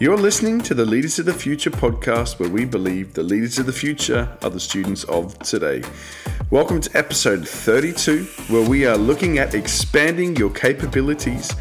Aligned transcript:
You're 0.00 0.16
listening 0.16 0.60
to 0.60 0.74
the 0.74 0.84
Leaders 0.84 1.18
of 1.18 1.26
the 1.26 1.34
Future 1.34 1.72
podcast, 1.72 2.38
where 2.38 2.48
we 2.48 2.64
believe 2.64 3.14
the 3.14 3.24
leaders 3.24 3.58
of 3.58 3.66
the 3.66 3.72
future 3.72 4.28
are 4.42 4.48
the 4.48 4.60
students 4.60 5.02
of 5.02 5.36
today. 5.40 5.82
Welcome 6.50 6.80
to 6.82 6.96
episode 6.96 7.48
32, 7.48 8.22
where 8.46 8.68
we 8.68 8.86
are 8.86 8.96
looking 8.96 9.38
at 9.38 9.56
expanding 9.56 10.36
your 10.36 10.50
capabilities. 10.50 11.52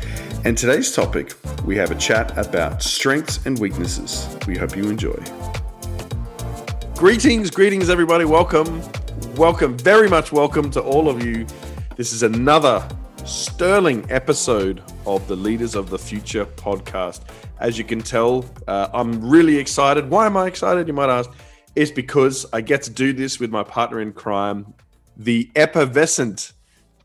And 0.46 0.56
today's 0.56 0.94
topic, 0.94 1.34
we 1.66 1.78
have 1.78 1.90
a 1.90 1.96
chat 1.96 2.38
about 2.38 2.84
strengths 2.84 3.44
and 3.48 3.58
weaknesses. 3.58 4.38
We 4.46 4.56
hope 4.56 4.78
you 4.78 4.88
enjoy. 4.88 5.18
Greetings, 6.94 7.50
greetings, 7.50 7.90
everybody. 7.90 8.26
Welcome, 8.26 8.84
welcome, 9.36 9.76
very 9.80 10.08
much 10.08 10.32
welcome 10.32 10.70
to 10.72 10.80
all 10.80 11.10
of 11.10 11.26
you. 11.26 11.48
This 11.96 12.14
is 12.14 12.22
another 12.22 12.88
sterling 13.28 14.06
episode 14.10 14.82
of 15.06 15.28
the 15.28 15.36
Leaders 15.36 15.76
of 15.76 15.90
the 15.90 16.00
Future 16.00 16.46
podcast. 16.46 17.22
As 17.60 17.78
you 17.78 17.84
can 17.84 18.00
tell, 18.02 18.46
uh, 18.68 18.88
I'm 18.94 19.20
really 19.28 19.58
excited. 19.58 20.10
Why 20.10 20.26
am 20.26 20.38
I 20.38 20.48
excited? 20.48 20.88
You 20.88 20.94
might 20.94 21.10
ask. 21.10 21.30
It's 21.76 21.92
because 21.92 22.46
I 22.54 22.62
get 22.62 22.82
to 22.84 22.90
do 22.90 23.14
this 23.14 23.40
with 23.40 23.52
my 23.52 23.64
partner 23.64 24.00
in 24.02 24.14
crime, 24.14 24.74
the 25.18 25.50
effervescent 25.56 26.54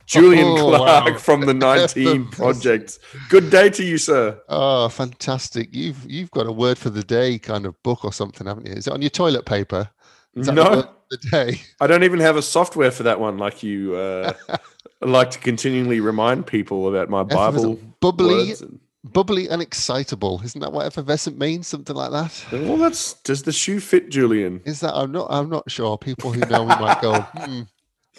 Julian 0.06 0.46
Oh, 0.58 0.68
Clark 0.76 1.06
wow. 1.14 1.18
from 1.18 1.40
the 1.42 1.54
19 1.54 2.28
Project. 2.30 2.98
Good 3.28 3.50
day 3.50 3.68
to 3.70 3.84
you, 3.84 3.98
sir. 3.98 4.40
Oh, 4.48 4.88
fantastic! 4.88 5.74
You've 5.74 6.04
you've 6.10 6.30
got 6.30 6.46
a 6.46 6.52
word 6.52 6.76
for 6.78 6.90
the 6.90 7.02
day 7.04 7.38
kind 7.38 7.66
of 7.66 7.80
book 7.82 8.04
or 8.04 8.12
something, 8.12 8.46
haven't 8.46 8.66
you? 8.66 8.74
Is 8.74 8.86
it 8.86 8.92
on 8.92 9.00
your 9.02 9.10
toilet 9.10 9.44
paper? 9.46 9.88
No, 10.34 10.88
the 11.10 11.16
day. 11.30 11.60
I 11.80 11.86
don't 11.86 12.04
even 12.04 12.20
have 12.20 12.36
a 12.36 12.42
software 12.42 12.90
for 12.90 13.02
that 13.04 13.20
one 13.20 13.36
like 13.38 13.62
you 13.62 13.94
uh, 13.94 14.32
like 15.02 15.30
to 15.32 15.38
continually 15.38 16.00
remind 16.00 16.46
people 16.46 16.88
about 16.88 17.08
my 17.08 17.22
Bible 17.22 17.78
bubbly. 18.00 18.52
And, 18.52 18.80
bubbly 19.04 19.48
and 19.48 19.60
excitable. 19.60 20.40
Isn't 20.44 20.60
that 20.60 20.72
what 20.72 20.86
effervescent 20.86 21.38
means? 21.38 21.66
Something 21.68 21.96
like 21.96 22.10
that. 22.12 22.44
well, 22.52 22.76
that's 22.76 23.14
does 23.14 23.42
the 23.42 23.52
shoe 23.52 23.80
fit, 23.80 24.10
Julian? 24.10 24.60
Is 24.64 24.80
that? 24.80 24.94
I'm 24.94 25.12
not. 25.12 25.28
I'm 25.30 25.48
not 25.48 25.70
sure. 25.70 25.98
People 25.98 26.32
who 26.32 26.40
know 26.46 26.64
me 26.64 26.74
might 26.76 27.00
go 27.00 27.20
hmm, 27.20 27.62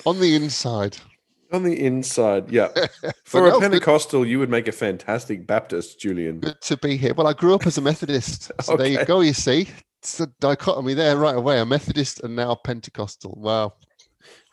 on 0.06 0.20
the 0.20 0.36
inside. 0.36 0.98
On 1.52 1.62
the 1.62 1.86
inside, 1.86 2.52
yeah. 2.52 2.70
For 3.25 3.42
no, 3.42 3.47
a 3.47 3.52
good- 3.52 3.62
Pentecostal, 3.62 4.25
you 4.25 4.40
would 4.40 4.50
make 4.50 4.68
a 4.68 4.72
fantastic 4.72 5.45
Baptist, 5.45 6.00
Julian. 6.00 6.40
Good 6.40 6.59
to 6.62 6.78
be 6.78 6.97
here. 6.97 7.14
Well, 7.14 7.28
I 7.28 7.34
grew 7.34 7.53
up 7.53 7.68
as 7.68 7.78
a 7.78 7.81
Methodist, 7.81 8.52
so 8.62 8.75
there 8.75 8.88
you 8.88 9.06
go. 9.06 9.22
You 9.22 9.34
see, 9.34 9.70
it's 10.02 10.20
a 10.20 10.28
dichotomy 10.40 10.95
there 10.95 11.16
right 11.16 11.36
away. 11.36 11.59
A 11.59 11.66
Methodist 11.66 12.22
and 12.23 12.36
now 12.36 12.56
Pentecostal. 12.56 13.38
Wow. 13.40 13.73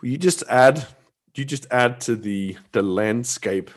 You 0.02 0.18
just 0.18 0.42
add, 0.50 0.86
you 1.34 1.44
just 1.44 1.66
add 1.70 2.00
to 2.02 2.16
the 2.16 2.56
the 2.72 2.82
landscape 2.82 3.70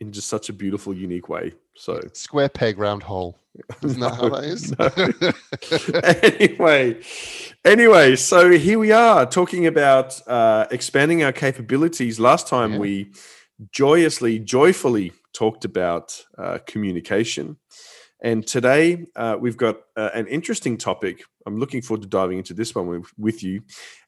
in 0.00 0.12
just 0.12 0.28
such 0.28 0.48
a 0.48 0.52
beautiful, 0.52 0.94
unique 0.94 1.28
way. 1.28 1.52
So 1.74 2.00
Square 2.12 2.50
peg, 2.50 2.78
round 2.78 3.02
hole. 3.02 3.38
Isn't 3.82 4.00
that 4.00 4.14
how 4.14 4.28
that 4.34 4.44
is? 4.44 4.72
anyway, 6.40 7.00
anyway, 7.64 8.16
so 8.16 8.50
here 8.50 8.78
we 8.78 8.92
are 8.92 9.26
talking 9.26 9.66
about 9.66 10.20
uh, 10.26 10.66
expanding 10.70 11.22
our 11.22 11.32
capabilities. 11.32 12.18
Last 12.18 12.48
time 12.48 12.72
Yeah. 12.74 12.78
we 12.78 13.12
joyously, 13.70 14.38
joyfully 14.38 15.12
talked 15.32 15.64
about 15.64 16.24
uh, 16.38 16.58
communication. 16.66 17.56
And 18.22 18.46
today 18.46 19.06
uh, 19.16 19.36
we've 19.38 19.56
got 19.56 19.78
uh, 19.96 20.10
an 20.14 20.26
interesting 20.28 20.78
topic. 20.78 21.24
I'm 21.44 21.58
looking 21.58 21.82
forward 21.82 22.02
to 22.02 22.08
diving 22.08 22.38
into 22.38 22.54
this 22.54 22.74
one 22.74 22.86
with, 22.86 23.10
with 23.18 23.42
you. 23.42 23.62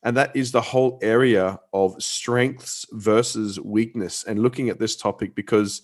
And 0.05 0.17
that 0.17 0.34
is 0.37 0.53
the 0.53 0.61
whole 0.61 0.98
area 1.03 1.59
of 1.73 2.01
strengths 2.01 2.87
versus 2.92 3.59
weakness 3.61 4.25
and 4.25 4.39
looking 4.39 4.69
at 4.69 4.79
this 4.79 4.95
topic 4.95 5.35
because 5.35 5.83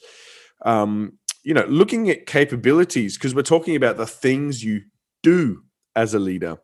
um, 0.64 1.19
you 1.42 1.55
know, 1.55 1.64
looking 1.67 2.11
at 2.11 2.27
capabilities, 2.27 3.17
because 3.17 3.34
we're 3.34 3.42
talking 3.42 3.77
about 3.77 3.97
the 3.97 4.06
things 4.06 4.62
you 4.62 4.83
do 5.23 5.62
as 5.97 6.14
a 6.14 6.19
leader. 6.19 6.58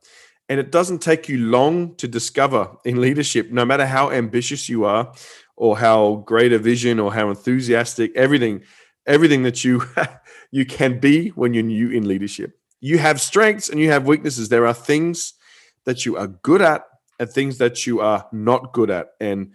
And 0.48 0.60
it 0.60 0.70
doesn't 0.70 1.00
take 1.00 1.28
you 1.28 1.38
long 1.38 1.96
to 1.96 2.06
discover 2.06 2.70
in 2.84 3.00
leadership, 3.00 3.50
no 3.50 3.64
matter 3.64 3.86
how 3.86 4.10
ambitious 4.10 4.68
you 4.68 4.84
are, 4.84 5.12
or 5.56 5.78
how 5.78 6.22
great 6.26 6.52
a 6.52 6.58
vision, 6.58 7.00
or 7.00 7.12
how 7.12 7.30
enthusiastic, 7.30 8.12
everything, 8.14 8.62
everything 9.06 9.42
that 9.44 9.64
you 9.64 9.82
you 10.50 10.66
can 10.66 10.98
be 10.98 11.28
when 11.30 11.54
you're 11.54 11.62
new 11.62 11.90
in 11.90 12.06
leadership. 12.06 12.58
You 12.80 12.98
have 12.98 13.20
strengths 13.20 13.68
and 13.68 13.80
you 13.80 13.90
have 13.90 14.06
weaknesses. 14.06 14.48
There 14.48 14.66
are 14.66 14.74
things 14.74 15.34
that 15.84 16.04
you 16.04 16.16
are 16.16 16.26
good 16.26 16.62
at 16.62 16.84
and 17.18 17.30
things 17.30 17.58
that 17.58 17.86
you 17.86 18.00
are 18.00 18.26
not 18.32 18.72
good 18.72 18.90
at. 18.90 19.08
And 19.20 19.52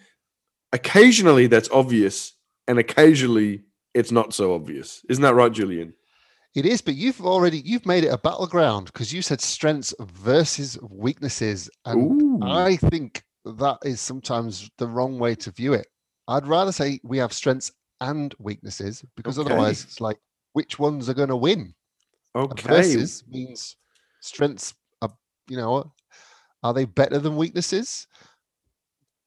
occasionally 0.73 1.47
that's 1.47 1.69
obvious, 1.69 2.33
and 2.67 2.79
occasionally 2.79 3.63
it's 3.93 4.11
not 4.11 4.33
so 4.33 4.53
obvious. 4.53 5.05
Isn't 5.09 5.23
that 5.23 5.35
right, 5.35 5.51
Julian? 5.51 5.93
It 6.53 6.65
is, 6.65 6.81
but 6.81 6.95
you've 6.95 7.21
already 7.21 7.59
you've 7.59 7.85
made 7.85 8.03
it 8.03 8.13
a 8.13 8.17
battleground 8.17 8.87
because 8.87 9.13
you 9.13 9.21
said 9.21 9.39
strengths 9.39 9.93
versus 9.99 10.77
weaknesses, 10.81 11.69
and 11.85 12.11
Ooh. 12.11 12.39
I 12.43 12.75
think 12.75 13.23
that 13.45 13.77
is 13.85 14.01
sometimes 14.01 14.69
the 14.77 14.87
wrong 14.87 15.17
way 15.17 15.35
to 15.35 15.51
view 15.51 15.73
it. 15.73 15.87
I'd 16.27 16.47
rather 16.47 16.71
say 16.71 16.99
we 17.03 17.17
have 17.19 17.33
strengths 17.33 17.71
and 18.01 18.35
weaknesses 18.39 19.05
because 19.15 19.39
Okay. 19.39 19.47
otherwise 19.49 19.83
it's 19.83 20.01
like 20.01 20.17
which 20.53 20.77
ones 20.77 21.07
are 21.07 21.13
going 21.13 21.29
to 21.29 21.35
win. 21.37 21.73
And 22.35 22.51
Okay. 22.51 22.67
Versus 22.67 23.23
means 23.29 23.77
strengths 24.19 24.73
are 25.01 25.11
you 25.47 25.55
know 25.57 25.93
are 26.63 26.73
they 26.73 26.85
better 26.85 27.17
than 27.19 27.37
weaknesses? 27.37 28.07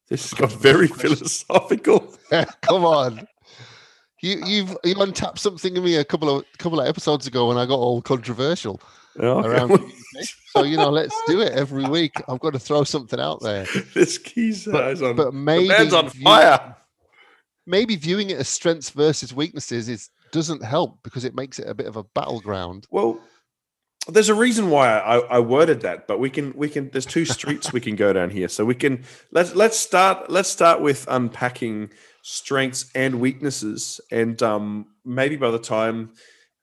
This 0.08 0.30
has 0.30 0.38
got 0.38 0.52
very 0.52 0.86
philosophical. 0.88 2.14
Come 2.62 2.84
on. 2.84 3.26
You 4.22 4.42
you've 4.44 4.76
you 4.84 4.94
untapped 5.00 5.38
something 5.38 5.76
in 5.76 5.82
me 5.84 5.96
a 5.96 6.04
couple 6.04 6.28
of 6.34 6.44
couple 6.58 6.80
of 6.80 6.86
episodes 6.86 7.26
ago 7.26 7.48
when 7.48 7.56
I 7.56 7.66
got 7.66 7.78
all 7.78 8.02
controversial. 8.02 8.80
Okay. 9.16 9.48
around 9.48 9.70
so 10.52 10.64
you 10.64 10.76
know 10.76 10.90
let's 10.90 11.14
do 11.28 11.40
it 11.40 11.52
every 11.52 11.84
week 11.88 12.20
i've 12.26 12.40
got 12.40 12.52
to 12.52 12.58
throw 12.58 12.82
something 12.82 13.20
out 13.20 13.40
there 13.42 13.64
this 13.94 14.18
key's 14.18 14.66
eyes 14.66 15.02
on. 15.02 15.14
but 15.14 15.26
the 15.26 15.32
maybe 15.32 15.68
man's 15.68 15.92
on 15.92 16.10
fire. 16.10 16.74
Maybe 17.66 17.96
viewing 17.96 18.30
it 18.30 18.38
as 18.38 18.48
strengths 18.48 18.90
versus 18.90 19.34
weaknesses 19.34 19.88
is 19.88 20.10
doesn't 20.32 20.64
help 20.64 20.98
because 21.02 21.24
it 21.24 21.34
makes 21.34 21.58
it 21.58 21.68
a 21.68 21.74
bit 21.74 21.86
of 21.86 21.96
a 21.96 22.02
battleground. 22.02 22.86
Well, 22.90 23.20
there's 24.08 24.28
a 24.28 24.34
reason 24.34 24.68
why 24.68 24.98
I, 24.98 25.18
I 25.18 25.38
worded 25.38 25.80
that, 25.82 26.06
but 26.06 26.18
we 26.18 26.28
can 26.28 26.52
we 26.56 26.68
can. 26.68 26.90
There's 26.90 27.06
two 27.06 27.24
streets 27.24 27.72
we 27.72 27.80
can 27.80 27.96
go 27.96 28.12
down 28.12 28.30
here, 28.30 28.48
so 28.48 28.64
we 28.64 28.74
can 28.74 29.04
let's 29.30 29.54
let's 29.54 29.78
start 29.78 30.30
let's 30.30 30.48
start 30.48 30.80
with 30.80 31.06
unpacking 31.08 31.90
strengths 32.22 32.90
and 32.94 33.20
weaknesses, 33.20 34.00
and 34.10 34.42
um, 34.42 34.86
maybe 35.04 35.36
by 35.36 35.50
the 35.50 35.58
time 35.58 36.12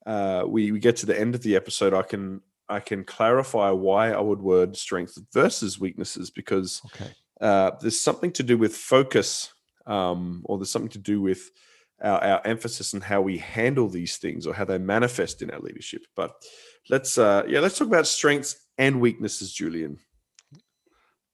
uh, 0.06 0.44
we 0.48 0.72
we 0.72 0.80
get 0.80 0.98
to 0.98 1.06
the 1.06 1.20
end 1.20 1.34
of 1.34 1.42
the 1.42 1.56
episode, 1.56 1.94
I 1.94 2.04
can 2.04 2.42
I 2.70 2.80
can 2.80 3.04
clarify 3.04 3.72
why 3.72 4.12
I 4.12 4.20
would 4.20 4.42
word 4.42 4.78
strengths 4.78 5.20
versus 5.34 5.80
weaknesses 5.80 6.30
because 6.30 6.82
okay. 6.94 7.12
uh, 7.40 7.72
there's 7.82 8.00
something 8.00 8.32
to 8.34 8.44
do 8.44 8.58
with 8.58 8.76
focus, 8.76 9.52
um, 9.92 10.42
or 10.46 10.58
there's 10.58 10.72
something 10.72 10.90
to 10.90 10.98
do 10.98 11.22
with 11.22 11.52
our, 12.02 12.24
our 12.24 12.42
emphasis 12.46 12.94
on 12.94 13.02
how 13.02 13.22
we 13.22 13.38
handle 13.38 13.90
these 13.90 14.18
things 14.18 14.48
or 14.48 14.54
how 14.54 14.66
they 14.66 14.78
manifest 14.78 15.42
in 15.42 15.52
our 15.52 15.60
leadership. 15.60 16.06
But 16.16 16.34
let's, 16.90 17.18
uh, 17.18 17.44
yeah, 17.48 17.60
let's 17.60 17.78
talk 17.78 17.88
about 17.88 18.08
strengths 18.08 18.56
and 18.78 19.02
weaknesses, 19.02 19.52
Julian. 19.54 20.00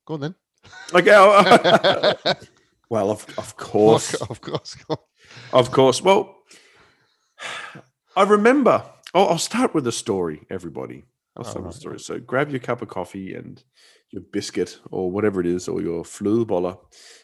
go 0.06 0.16
on 0.16 0.20
then 0.22 0.36
Okay. 0.94 1.12
well, 2.90 3.12
of, 3.12 3.26
of 3.38 3.56
course, 3.56 4.16
of 4.16 4.42
course 4.42 4.76
of 5.54 5.72
course. 5.72 6.02
Well, 6.02 6.36
I 8.16 8.24
remember. 8.24 8.84
Oh, 9.14 9.26
I'll 9.26 9.38
start 9.38 9.74
with 9.74 9.88
a 9.88 9.92
story, 9.92 10.46
everybody. 10.50 11.06
I'll 11.36 11.44
start 11.44 11.66
with 11.66 11.76
a 11.76 11.80
story. 11.80 12.00
So 12.00 12.20
grab 12.20 12.50
your 12.50 12.60
cup 12.60 12.82
of 12.82 12.88
coffee 12.90 13.36
and 13.36 13.64
your 14.12 14.24
biscuit 14.32 14.80
or 14.92 15.12
whatever 15.12 15.42
it 15.42 15.48
is, 15.48 15.68
or 15.68 15.82
your 15.82 16.04
flødeboller 16.04 16.78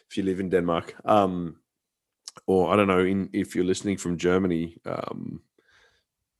if 0.08 0.16
you 0.16 0.22
live 0.22 0.40
in 0.40 0.50
Denmark. 0.50 0.94
Um, 1.04 1.56
or 2.46 2.72
I 2.72 2.76
don't 2.76 2.88
know, 2.88 3.04
in, 3.04 3.30
if 3.32 3.54
you're 3.54 3.64
listening 3.64 3.96
from 3.96 4.18
Germany, 4.18 4.76
um, 4.84 5.40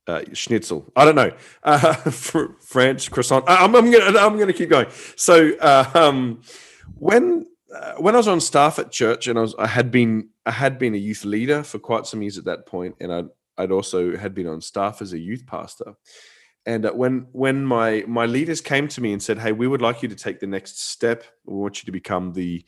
uh, 0.07 0.21
schnitzel. 0.33 0.91
I 0.95 1.05
don't 1.05 1.15
know. 1.15 1.31
Uh, 1.63 1.93
fr- 2.11 2.53
French 2.61 3.09
croissant. 3.11 3.43
I- 3.47 3.63
I'm, 3.63 3.75
I'm 3.75 3.89
gonna 3.91 4.19
I'm 4.19 4.37
gonna 4.37 4.53
keep 4.53 4.69
going. 4.69 4.87
So 5.15 5.51
uh, 5.59 5.89
um, 5.95 6.41
when 6.95 7.47
uh, 7.73 7.93
when 7.93 8.13
I 8.13 8.17
was 8.17 8.27
on 8.27 8.39
staff 8.39 8.77
at 8.77 8.91
church, 8.91 9.27
and 9.27 9.39
I 9.39 9.41
was 9.41 9.55
I 9.57 9.67
had 9.67 9.89
been 9.91 10.29
I 10.45 10.51
had 10.51 10.77
been 10.77 10.93
a 10.93 10.97
youth 10.99 11.25
leader 11.25 11.63
for 11.63 11.79
quite 11.79 12.05
some 12.05 12.21
years 12.21 12.37
at 12.37 12.45
that 12.45 12.67
point, 12.67 12.95
and 13.01 13.11
I'd 13.11 13.29
I'd 13.57 13.71
also 13.71 14.15
had 14.15 14.35
been 14.35 14.47
on 14.47 14.61
staff 14.61 15.01
as 15.01 15.13
a 15.13 15.17
youth 15.19 15.45
pastor. 15.47 15.95
And 16.65 16.85
uh, 16.85 16.91
when 16.91 17.27
when 17.31 17.65
my 17.65 18.03
my 18.07 18.25
leaders 18.25 18.61
came 18.61 18.87
to 18.89 19.01
me 19.01 19.13
and 19.13 19.21
said, 19.21 19.37
"Hey, 19.37 19.51
we 19.51 19.67
would 19.67 19.81
like 19.81 20.01
you 20.01 20.09
to 20.09 20.15
take 20.15 20.39
the 20.39 20.47
next 20.47 20.81
step. 20.81 21.23
We 21.45 21.55
want 21.55 21.81
you 21.81 21.85
to 21.85 21.91
become 21.91 22.33
the, 22.33 22.65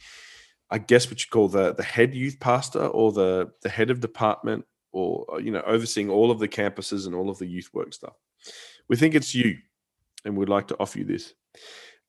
I 0.69 0.77
guess 0.77 1.09
what 1.09 1.23
you 1.23 1.29
call 1.31 1.47
the 1.47 1.73
the 1.73 1.83
head 1.83 2.13
youth 2.13 2.39
pastor 2.39 2.85
or 2.85 3.11
the 3.11 3.51
the 3.63 3.69
head 3.69 3.89
of 3.89 3.99
department 3.99 4.65
or 4.91 5.25
uh, 5.33 5.37
you 5.37 5.51
know 5.51 5.63
overseeing 5.65 6.09
all 6.09 6.29
of 6.29 6.39
the 6.39 6.47
campuses 6.47 7.07
and 7.07 7.15
all 7.15 7.29
of 7.29 7.39
the 7.39 7.47
youth 7.47 7.69
work 7.73 7.93
stuff. 7.93 8.13
We 8.87 8.95
think 8.95 9.15
it's 9.15 9.33
you, 9.33 9.57
and 10.23 10.37
we'd 10.37 10.49
like 10.49 10.67
to 10.67 10.77
offer 10.79 10.99
you 10.99 11.05
this." 11.05 11.33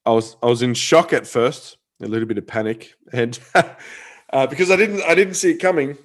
I 0.04 0.10
was 0.10 0.36
I 0.42 0.46
was 0.46 0.62
in 0.62 0.74
shock 0.74 1.12
at 1.12 1.26
first, 1.26 1.78
a 2.02 2.06
little 2.06 2.28
bit 2.28 2.38
of 2.38 2.46
panic, 2.46 2.94
and 3.12 3.38
uh, 3.54 4.46
because 4.46 4.70
I 4.70 4.76
didn't 4.76 5.02
I 5.02 5.14
didn't 5.14 5.34
see 5.34 5.52
it 5.52 5.58
coming. 5.58 5.96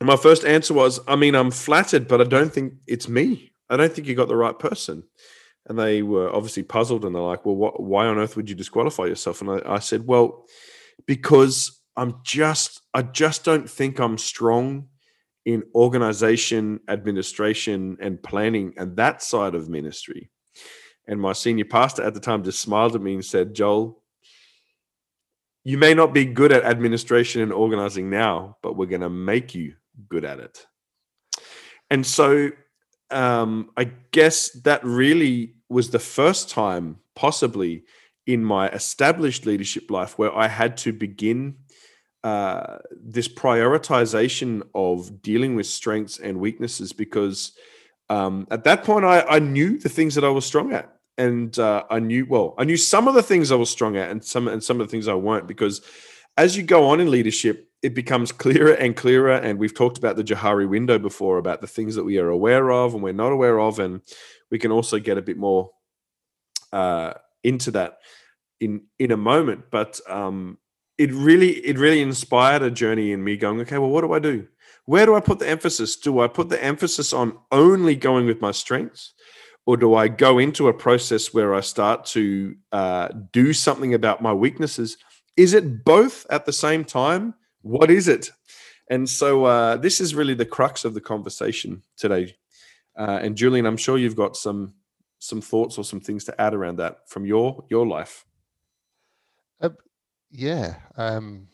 And 0.00 0.08
my 0.08 0.16
first 0.16 0.44
answer 0.44 0.74
was, 0.74 0.98
I 1.06 1.14
mean, 1.14 1.36
I'm 1.36 1.52
flattered, 1.52 2.08
but 2.08 2.20
I 2.20 2.24
don't 2.24 2.52
think 2.52 2.74
it's 2.88 3.08
me. 3.08 3.51
I 3.72 3.76
don't 3.76 3.92
think 3.92 4.06
you 4.06 4.14
got 4.14 4.28
the 4.28 4.36
right 4.36 4.58
person. 4.58 5.04
and 5.66 5.78
they 5.78 6.02
were 6.02 6.34
obviously 6.34 6.62
puzzled 6.62 7.04
and 7.04 7.14
they're 7.14 7.22
like, 7.22 7.46
well, 7.46 7.54
what, 7.54 7.80
why 7.82 8.06
on 8.06 8.18
earth 8.18 8.36
would 8.36 8.48
you 8.48 8.56
disqualify 8.56 9.04
yourself? 9.04 9.40
And 9.40 9.50
I, 9.50 9.74
I 9.74 9.78
said, 9.78 10.06
well, 10.06 10.44
because 11.06 11.80
I'm 11.96 12.16
just, 12.24 12.80
I 12.92 13.02
just 13.02 13.44
don't 13.44 13.68
think 13.68 13.98
I'm 13.98 14.18
strong 14.18 14.88
in 15.44 15.62
organization, 15.74 16.80
administration, 16.88 17.96
and 18.00 18.22
planning 18.22 18.74
and 18.76 18.96
that 18.96 19.22
side 19.22 19.54
of 19.54 19.68
ministry. 19.68 20.30
And 21.06 21.20
my 21.20 21.32
senior 21.32 21.64
pastor 21.64 22.02
at 22.02 22.14
the 22.14 22.20
time 22.20 22.44
just 22.44 22.60
smiled 22.60 22.94
at 22.94 23.02
me 23.02 23.14
and 23.14 23.24
said, 23.24 23.54
Joel, 23.54 24.02
you 25.64 25.78
may 25.78 25.94
not 25.94 26.12
be 26.12 26.24
good 26.24 26.52
at 26.52 26.64
administration 26.64 27.40
and 27.40 27.52
organizing 27.52 28.10
now, 28.10 28.56
but 28.62 28.76
we're 28.76 28.86
going 28.86 29.00
to 29.02 29.10
make 29.10 29.54
you 29.54 29.74
good 30.08 30.24
at 30.24 30.40
it. 30.40 30.66
And 31.90 32.04
so 32.04 32.50
um, 33.12 33.70
I 33.76 33.84
guess 34.10 34.50
that 34.62 34.84
really 34.84 35.54
was 35.68 35.90
the 35.90 35.98
first 35.98 36.50
time, 36.50 36.98
possibly 37.14 37.84
in 38.26 38.44
my 38.44 38.68
established 38.70 39.46
leadership 39.46 39.90
life, 39.90 40.18
where 40.18 40.34
I 40.34 40.48
had 40.48 40.76
to 40.78 40.92
begin 40.92 41.56
uh, 42.24 42.78
this 42.92 43.28
prioritization 43.28 44.62
of 44.74 45.22
dealing 45.22 45.56
with 45.56 45.66
strengths 45.66 46.18
and 46.18 46.38
weaknesses 46.38 46.92
because 46.92 47.52
um, 48.08 48.46
at 48.50 48.64
that 48.64 48.84
point 48.84 49.04
I, 49.04 49.22
I, 49.22 49.38
knew 49.40 49.78
the 49.78 49.88
things 49.88 50.14
that 50.14 50.22
I 50.22 50.28
was 50.28 50.44
strong 50.44 50.72
at, 50.72 50.88
and 51.18 51.58
uh, 51.58 51.82
I 51.90 51.98
knew 51.98 52.26
well 52.26 52.54
I 52.58 52.64
knew 52.64 52.76
some 52.76 53.08
of 53.08 53.14
the 53.14 53.24
things 53.24 53.50
I 53.50 53.56
was 53.56 53.70
strong 53.70 53.96
at, 53.96 54.10
and 54.10 54.24
some 54.24 54.46
and 54.46 54.62
some 54.62 54.80
of 54.80 54.86
the 54.86 54.90
things 54.90 55.08
I 55.08 55.14
weren't 55.14 55.48
because 55.48 55.80
as 56.36 56.56
you 56.56 56.62
go 56.62 56.88
on 56.88 57.00
in 57.00 57.10
leadership, 57.10 57.68
it 57.82 57.94
becomes 57.94 58.32
clearer 58.32 58.72
and 58.72 58.96
clearer. 58.96 59.32
And 59.32 59.58
we've 59.58 59.74
talked 59.74 59.98
about 59.98 60.16
the 60.16 60.24
Johari 60.24 60.68
window 60.68 60.98
before 60.98 61.38
about 61.38 61.60
the 61.60 61.66
things 61.66 61.94
that 61.96 62.04
we 62.04 62.18
are 62.18 62.28
aware 62.28 62.70
of 62.70 62.94
and 62.94 63.02
we're 63.02 63.12
not 63.12 63.32
aware 63.32 63.60
of. 63.60 63.78
And 63.78 64.00
we 64.50 64.58
can 64.58 64.70
also 64.70 64.98
get 64.98 65.18
a 65.18 65.22
bit 65.22 65.36
more 65.36 65.70
uh, 66.72 67.14
into 67.42 67.70
that 67.72 67.98
in 68.60 68.82
in 68.98 69.10
a 69.10 69.16
moment. 69.16 69.64
But 69.70 70.00
um, 70.08 70.58
it 70.96 71.12
really 71.12 71.50
it 71.50 71.78
really 71.78 72.00
inspired 72.00 72.62
a 72.62 72.70
journey 72.70 73.12
in 73.12 73.22
me 73.22 73.36
going, 73.36 73.60
okay, 73.60 73.78
well, 73.78 73.90
what 73.90 74.02
do 74.02 74.12
I 74.12 74.18
do? 74.18 74.46
Where 74.84 75.06
do 75.06 75.14
I 75.14 75.20
put 75.20 75.38
the 75.38 75.48
emphasis? 75.48 75.96
Do 75.96 76.20
I 76.20 76.28
put 76.28 76.48
the 76.48 76.62
emphasis 76.62 77.12
on 77.12 77.38
only 77.50 77.94
going 77.94 78.26
with 78.26 78.40
my 78.40 78.50
strengths? 78.52 79.12
Or 79.64 79.76
do 79.76 79.94
I 79.94 80.08
go 80.08 80.40
into 80.40 80.66
a 80.66 80.74
process 80.74 81.32
where 81.32 81.54
I 81.54 81.60
start 81.60 82.04
to 82.06 82.56
uh, 82.72 83.08
do 83.32 83.52
something 83.52 83.94
about 83.94 84.20
my 84.20 84.32
weaknesses? 84.32 84.96
Is 85.36 85.54
it 85.54 85.84
both 85.84 86.26
at 86.30 86.46
the 86.46 86.52
same 86.52 86.84
time? 86.84 87.34
what 87.62 87.90
is 87.90 88.08
it? 88.08 88.30
And 88.90 89.08
so 89.08 89.44
uh, 89.44 89.76
this 89.76 90.00
is 90.00 90.14
really 90.14 90.34
the 90.34 90.44
crux 90.44 90.84
of 90.84 90.94
the 90.94 91.00
conversation 91.00 91.82
today. 91.96 92.36
Uh, 92.98 93.20
and 93.22 93.36
Julian, 93.36 93.64
I'm 93.64 93.76
sure 93.76 93.96
you've 93.96 94.16
got 94.16 94.36
some 94.36 94.74
some 95.18 95.40
thoughts 95.40 95.78
or 95.78 95.84
some 95.84 96.00
things 96.00 96.24
to 96.24 96.40
add 96.40 96.52
around 96.52 96.76
that 96.76 97.08
from 97.08 97.24
your 97.24 97.64
your 97.70 97.86
life. 97.86 98.26
Uh, 99.60 99.70
yeah, 100.30 100.74
um, 100.96 101.48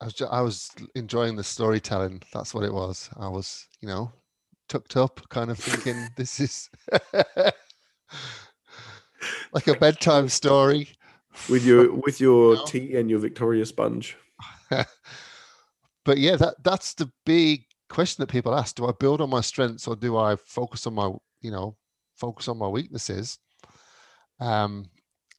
I 0.00 0.04
was 0.04 0.14
just, 0.14 0.32
I 0.32 0.40
was 0.42 0.70
enjoying 0.94 1.34
the 1.36 1.42
storytelling. 1.42 2.22
That's 2.32 2.54
what 2.54 2.64
it 2.64 2.72
was. 2.72 3.10
I 3.16 3.28
was, 3.28 3.66
you 3.80 3.88
know, 3.88 4.12
tucked 4.68 4.96
up, 4.96 5.26
kind 5.30 5.50
of 5.50 5.58
thinking 5.58 6.08
this 6.16 6.38
is 6.38 6.70
like 9.52 9.66
a 9.66 9.74
bedtime 9.74 10.28
story 10.28 10.90
with 11.48 11.64
your 11.64 11.92
with 12.06 12.20
your 12.20 12.64
tea 12.66 12.96
and 12.96 13.10
your 13.10 13.18
Victoria 13.18 13.66
sponge. 13.66 14.16
but 14.70 16.18
yeah, 16.18 16.36
that 16.36 16.54
that's 16.62 16.94
the 16.94 17.10
big 17.24 17.64
question 17.88 18.22
that 18.22 18.28
people 18.28 18.54
ask: 18.54 18.76
Do 18.76 18.86
I 18.86 18.92
build 18.98 19.20
on 19.20 19.30
my 19.30 19.40
strengths 19.40 19.86
or 19.86 19.96
do 19.96 20.16
I 20.16 20.36
focus 20.36 20.86
on 20.86 20.94
my, 20.94 21.12
you 21.40 21.50
know, 21.50 21.76
focus 22.16 22.48
on 22.48 22.58
my 22.58 22.68
weaknesses? 22.68 23.38
Um, 24.40 24.86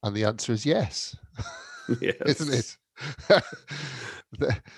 and 0.03 0.15
the 0.15 0.25
answer 0.25 0.53
is 0.53 0.65
yes. 0.65 1.15
Yes, 2.01 2.15
isn't 2.25 2.53
it? 2.53 2.77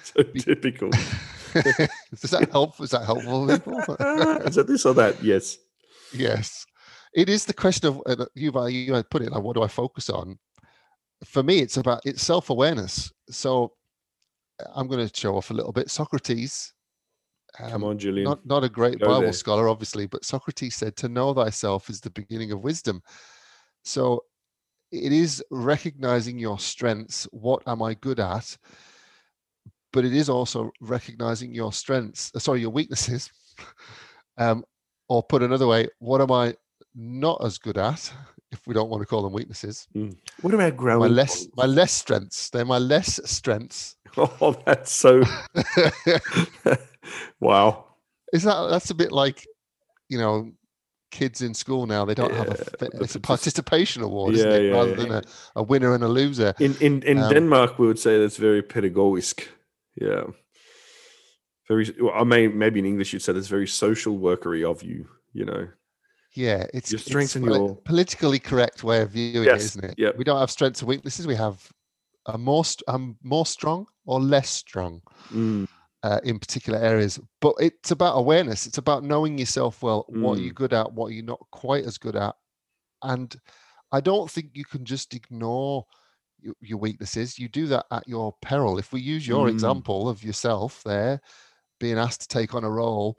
so 0.03 0.23
typical. 0.37 0.89
Does 0.91 2.31
that 2.31 2.49
help? 2.51 2.79
Is 2.81 2.91
that 2.91 3.05
helpful, 3.05 3.47
people? 3.47 3.95
is 4.45 4.55
that 4.55 4.67
this 4.67 4.85
or 4.85 4.93
that? 4.95 5.23
Yes. 5.23 5.57
Yes. 6.13 6.65
It 7.13 7.29
is 7.29 7.45
the 7.45 7.53
question 7.53 7.89
of 7.89 8.01
uh, 8.05 8.25
you. 8.35 8.51
By 8.51 8.69
you 8.69 9.03
put 9.09 9.21
it 9.21 9.31
like, 9.31 9.41
what 9.41 9.55
do 9.55 9.63
I 9.63 9.67
focus 9.67 10.09
on? 10.09 10.37
For 11.25 11.43
me, 11.43 11.59
it's 11.59 11.77
about 11.77 12.01
it's 12.05 12.21
self 12.21 12.49
awareness. 12.49 13.11
So 13.29 13.73
I'm 14.73 14.87
going 14.87 15.05
to 15.05 15.17
show 15.19 15.35
off 15.35 15.51
a 15.51 15.53
little 15.53 15.71
bit. 15.71 15.89
Socrates. 15.89 16.73
Um, 17.59 17.71
Come 17.71 17.83
on, 17.83 17.97
Julian. 17.97 18.25
Not, 18.25 18.45
not 18.45 18.63
a 18.63 18.69
great 18.69 18.99
Go 18.99 19.07
Bible 19.07 19.21
there. 19.21 19.33
scholar, 19.33 19.67
obviously, 19.69 20.05
but 20.05 20.23
Socrates 20.23 20.75
said, 20.75 20.95
To 20.97 21.09
know 21.09 21.33
thyself 21.33 21.89
is 21.89 21.99
the 21.99 22.11
beginning 22.11 22.51
of 22.51 22.63
wisdom. 22.63 23.01
So 23.83 24.23
it 24.91 25.11
is 25.11 25.43
recognizing 25.51 26.39
your 26.39 26.59
strengths. 26.59 27.27
What 27.31 27.63
am 27.67 27.81
I 27.81 27.95
good 27.95 28.19
at? 28.19 28.55
But 29.91 30.05
it 30.05 30.13
is 30.13 30.29
also 30.29 30.71
recognizing 30.81 31.53
your 31.53 31.73
strengths, 31.73 32.31
uh, 32.35 32.39
sorry, 32.39 32.61
your 32.61 32.69
weaknesses. 32.69 33.31
um, 34.37 34.63
or 35.07 35.23
put 35.23 35.41
another 35.41 35.67
way, 35.67 35.87
what 35.97 36.21
am 36.21 36.31
I 36.31 36.55
not 36.95 37.43
as 37.43 37.57
good 37.57 37.77
at? 37.77 38.13
If 38.51 38.65
we 38.65 38.73
don't 38.73 38.89
want 38.89 39.01
to 39.01 39.05
call 39.05 39.21
them 39.21 39.33
weaknesses. 39.33 39.87
Mm. 39.95 40.17
What 40.41 40.53
about 40.55 40.75
growing? 40.75 41.01
My 41.01 41.07
less, 41.07 41.47
my 41.55 41.65
less 41.65 41.91
strengths. 41.91 42.49
They're 42.49 42.65
my 42.65 42.79
less 42.79 43.19
strengths 43.29 43.95
Oh, 44.17 44.55
that's 44.65 44.91
so. 44.91 45.23
wow. 47.39 47.85
Is 48.33 48.43
that 48.43 48.67
that's 48.69 48.89
a 48.89 48.95
bit 48.95 49.11
like, 49.11 49.47
you 50.07 50.17
know, 50.17 50.51
kids 51.11 51.41
in 51.41 51.53
school 51.53 51.85
now? 51.85 52.05
They 52.05 52.15
don't 52.15 52.31
yeah, 52.31 52.37
have 52.37 52.49
a. 52.81 53.01
It's 53.01 53.15
a 53.15 53.19
participation 53.19 54.03
award, 54.03 54.35
yeah, 54.35 54.45
it, 54.45 54.65
yeah, 54.65 54.71
rather 54.71 54.95
than 54.95 55.11
a, 55.11 55.21
a, 55.55 55.63
winner 55.63 55.93
and 55.93 56.03
a 56.03 56.07
loser. 56.07 56.53
In 56.59 56.75
in 56.81 57.03
in 57.03 57.19
um, 57.19 57.29
Denmark, 57.29 57.79
we 57.79 57.87
would 57.87 57.99
say 57.99 58.19
that's 58.19 58.37
very 58.37 58.61
pedagogic. 58.61 59.49
Yeah. 59.95 60.23
Very. 61.67 61.93
Well, 61.99 62.13
I 62.13 62.23
may 62.23 62.47
maybe 62.47 62.79
in 62.79 62.85
English 62.85 63.13
you'd 63.13 63.21
say 63.21 63.33
that's 63.33 63.47
very 63.47 63.67
social 63.67 64.17
workery 64.17 64.63
of 64.63 64.83
you. 64.83 65.07
You 65.33 65.45
know. 65.45 65.67
Yeah, 66.35 66.65
it's 66.73 66.91
your 66.91 66.99
strengths 66.99 67.35
and 67.35 67.45
your 67.45 67.75
politically 67.75 68.39
correct 68.39 68.83
way 68.83 69.01
of 69.01 69.11
viewing 69.11 69.45
yes, 69.45 69.61
it, 69.61 69.65
isn't 69.65 69.85
it? 69.85 69.95
Yeah. 69.97 70.11
We 70.15 70.23
don't 70.23 70.39
have 70.39 70.51
strengths 70.51 70.81
and 70.81 70.87
weaknesses. 70.87 71.25
We 71.25 71.35
have 71.35 71.67
a 72.27 72.37
more 72.37 72.63
I'm 72.87 73.17
more 73.23 73.45
strong 73.45 73.87
or 74.05 74.19
less 74.19 74.49
strong 74.49 75.01
mm. 75.31 75.67
uh, 76.03 76.19
in 76.23 76.37
particular 76.37 76.79
areas. 76.79 77.19
But 77.41 77.55
it's 77.59 77.91
about 77.91 78.17
awareness. 78.17 78.67
It's 78.67 78.77
about 78.77 79.03
knowing 79.03 79.37
yourself 79.37 79.81
well, 79.81 80.05
mm. 80.11 80.21
what 80.21 80.39
you're 80.39 80.53
good 80.53 80.73
at, 80.73 80.91
what 80.93 81.13
you're 81.13 81.25
not 81.25 81.43
quite 81.51 81.85
as 81.85 81.97
good 81.97 82.15
at. 82.15 82.35
And 83.01 83.35
I 83.91 83.99
don't 83.99 84.29
think 84.29 84.51
you 84.53 84.65
can 84.65 84.85
just 84.85 85.15
ignore 85.15 85.85
your, 86.39 86.53
your 86.61 86.77
weaknesses. 86.77 87.39
You 87.39 87.49
do 87.49 87.65
that 87.67 87.85
at 87.91 88.07
your 88.07 88.35
peril. 88.41 88.77
If 88.77 88.93
we 88.93 89.01
use 89.01 89.27
your 89.27 89.47
mm. 89.47 89.51
example 89.51 90.07
of 90.07 90.23
yourself 90.23 90.83
there, 90.85 91.19
being 91.79 91.97
asked 91.97 92.21
to 92.21 92.27
take 92.27 92.53
on 92.53 92.63
a 92.63 92.69
role 92.69 93.17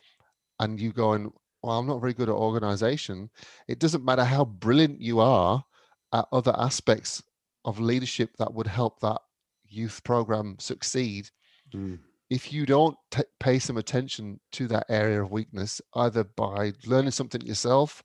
and 0.60 0.78
you 0.78 0.92
going, 0.92 1.32
well, 1.62 1.78
I'm 1.78 1.86
not 1.86 2.00
very 2.00 2.14
good 2.14 2.28
at 2.28 2.34
organization. 2.34 3.30
It 3.68 3.78
doesn't 3.78 4.04
matter 4.04 4.24
how 4.24 4.44
brilliant 4.44 5.00
you 5.00 5.20
are 5.20 5.64
at 6.12 6.26
other 6.32 6.54
aspects 6.58 7.22
of 7.64 7.78
leadership 7.80 8.36
that 8.38 8.52
would 8.52 8.66
help 8.66 9.00
that 9.00 9.20
youth 9.68 10.02
program 10.02 10.56
succeed 10.58 11.30
mm. 11.72 11.98
if 12.28 12.52
you 12.52 12.66
don't 12.66 12.96
t- 13.10 13.22
pay 13.38 13.58
some 13.58 13.76
attention 13.76 14.40
to 14.52 14.66
that 14.66 14.86
area 14.88 15.22
of 15.22 15.30
weakness 15.30 15.80
either 15.96 16.24
by 16.24 16.72
learning 16.86 17.10
something 17.10 17.40
yourself 17.42 18.02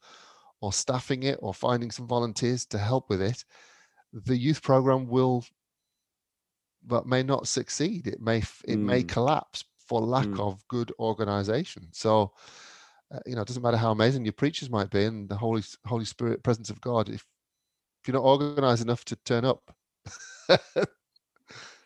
or 0.61 0.71
staffing 0.71 1.23
it 1.23 1.39
or 1.41 1.53
finding 1.53 1.89
some 1.89 2.07
volunteers 2.07 2.65
to 2.65 2.77
help 2.77 3.09
with 3.09 3.21
it 3.21 3.43
the 4.13 4.37
youth 4.37 4.61
program 4.61 5.07
will 5.07 5.43
but 6.85 7.07
may 7.07 7.23
not 7.23 7.47
succeed 7.47 8.05
it 8.05 8.21
may 8.21 8.37
it 8.65 8.77
mm. 8.77 8.79
may 8.79 9.01
collapse 9.01 9.63
for 9.87 10.01
lack 10.01 10.27
mm. 10.27 10.39
of 10.39 10.65
good 10.67 10.91
organization 10.99 11.87
so 11.91 12.31
uh, 13.13 13.19
you 13.25 13.35
know 13.35 13.41
it 13.41 13.47
doesn't 13.47 13.63
matter 13.63 13.77
how 13.77 13.91
amazing 13.91 14.25
your 14.25 14.33
preachers 14.33 14.69
might 14.69 14.89
be 14.89 15.03
and 15.03 15.29
the 15.29 15.35
holy 15.35 15.63
holy 15.85 16.05
spirit 16.05 16.43
presence 16.43 16.69
of 16.69 16.81
god 16.81 17.09
if 17.09 17.25
if 18.01 18.07
you're 18.07 18.15
not 18.15 18.23
organized 18.23 18.81
enough 18.81 19.03
to 19.05 19.15
turn 19.17 19.45
up 19.45 19.75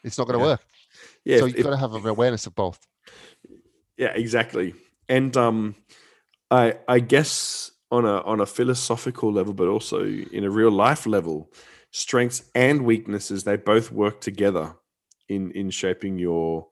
it's 0.04 0.18
not 0.18 0.28
going 0.28 0.40
to 0.40 0.46
yeah. 0.46 0.52
work. 0.52 0.62
Yeah, 1.26 1.40
so 1.40 1.46
you've 1.46 1.64
got 1.64 1.72
to 1.72 1.78
have 1.78 1.94
an 1.94 2.06
awareness 2.06 2.46
of 2.48 2.56
both. 2.56 2.80
Yeah, 3.98 4.14
exactly. 4.16 4.74
And 5.08 5.36
um, 5.38 5.76
I 6.50 6.76
I 6.88 7.00
guess 7.00 7.72
on 7.92 8.06
a 8.06 8.22
on 8.22 8.40
a 8.40 8.46
philosophical 8.46 9.32
level, 9.32 9.54
but 9.54 9.68
also 9.68 10.04
in 10.04 10.44
a 10.44 10.50
real 10.50 10.72
life 10.72 11.06
level, 11.06 11.52
strengths 11.92 12.44
and 12.56 12.86
weaknesses 12.86 13.44
they 13.44 13.58
both 13.58 13.92
work 13.92 14.22
together 14.22 14.76
in 15.28 15.52
in 15.52 15.70
shaping 15.70 16.18
your 16.18 16.68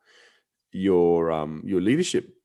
your 0.71 1.31
um 1.31 1.61
your 1.65 1.81
leadership 1.81 2.36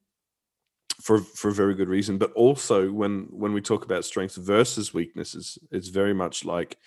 for 1.02 1.18
for 1.18 1.48
a 1.48 1.54
very 1.54 1.74
good 1.74 1.88
reason 1.88 2.18
but 2.18 2.32
also 2.32 2.90
when 2.90 3.26
when 3.30 3.52
we 3.52 3.60
talk 3.60 3.84
about 3.84 4.04
strengths 4.04 4.36
versus 4.36 4.94
weaknesses 4.94 5.58
it's 5.70 5.88
very 5.88 6.14
much 6.14 6.44
like 6.44 6.78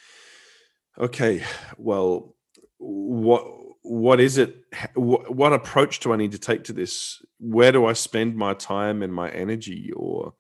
okay 0.98 1.44
well 1.78 2.36
what 2.78 3.44
what 3.82 4.20
is 4.20 4.38
it 4.38 4.64
what, 4.96 5.34
what 5.36 5.54
approach 5.54 6.00
do 6.00 6.14
i 6.14 6.16
need 6.16 6.32
to 6.32 6.40
take 6.40 6.64
to 6.64 6.74
this 6.74 7.22
where 7.40 7.72
do 7.72 7.86
i 7.86 7.94
spend 7.94 8.36
my 8.36 8.54
time 8.54 9.04
and 9.04 9.14
my 9.14 9.30
energy 9.30 9.92
or 9.96 10.34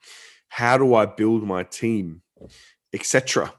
how 0.49 0.77
do 0.77 0.95
i 0.95 1.05
build 1.05 1.43
my 1.43 1.63
team 1.63 2.21
etc. 2.93 3.53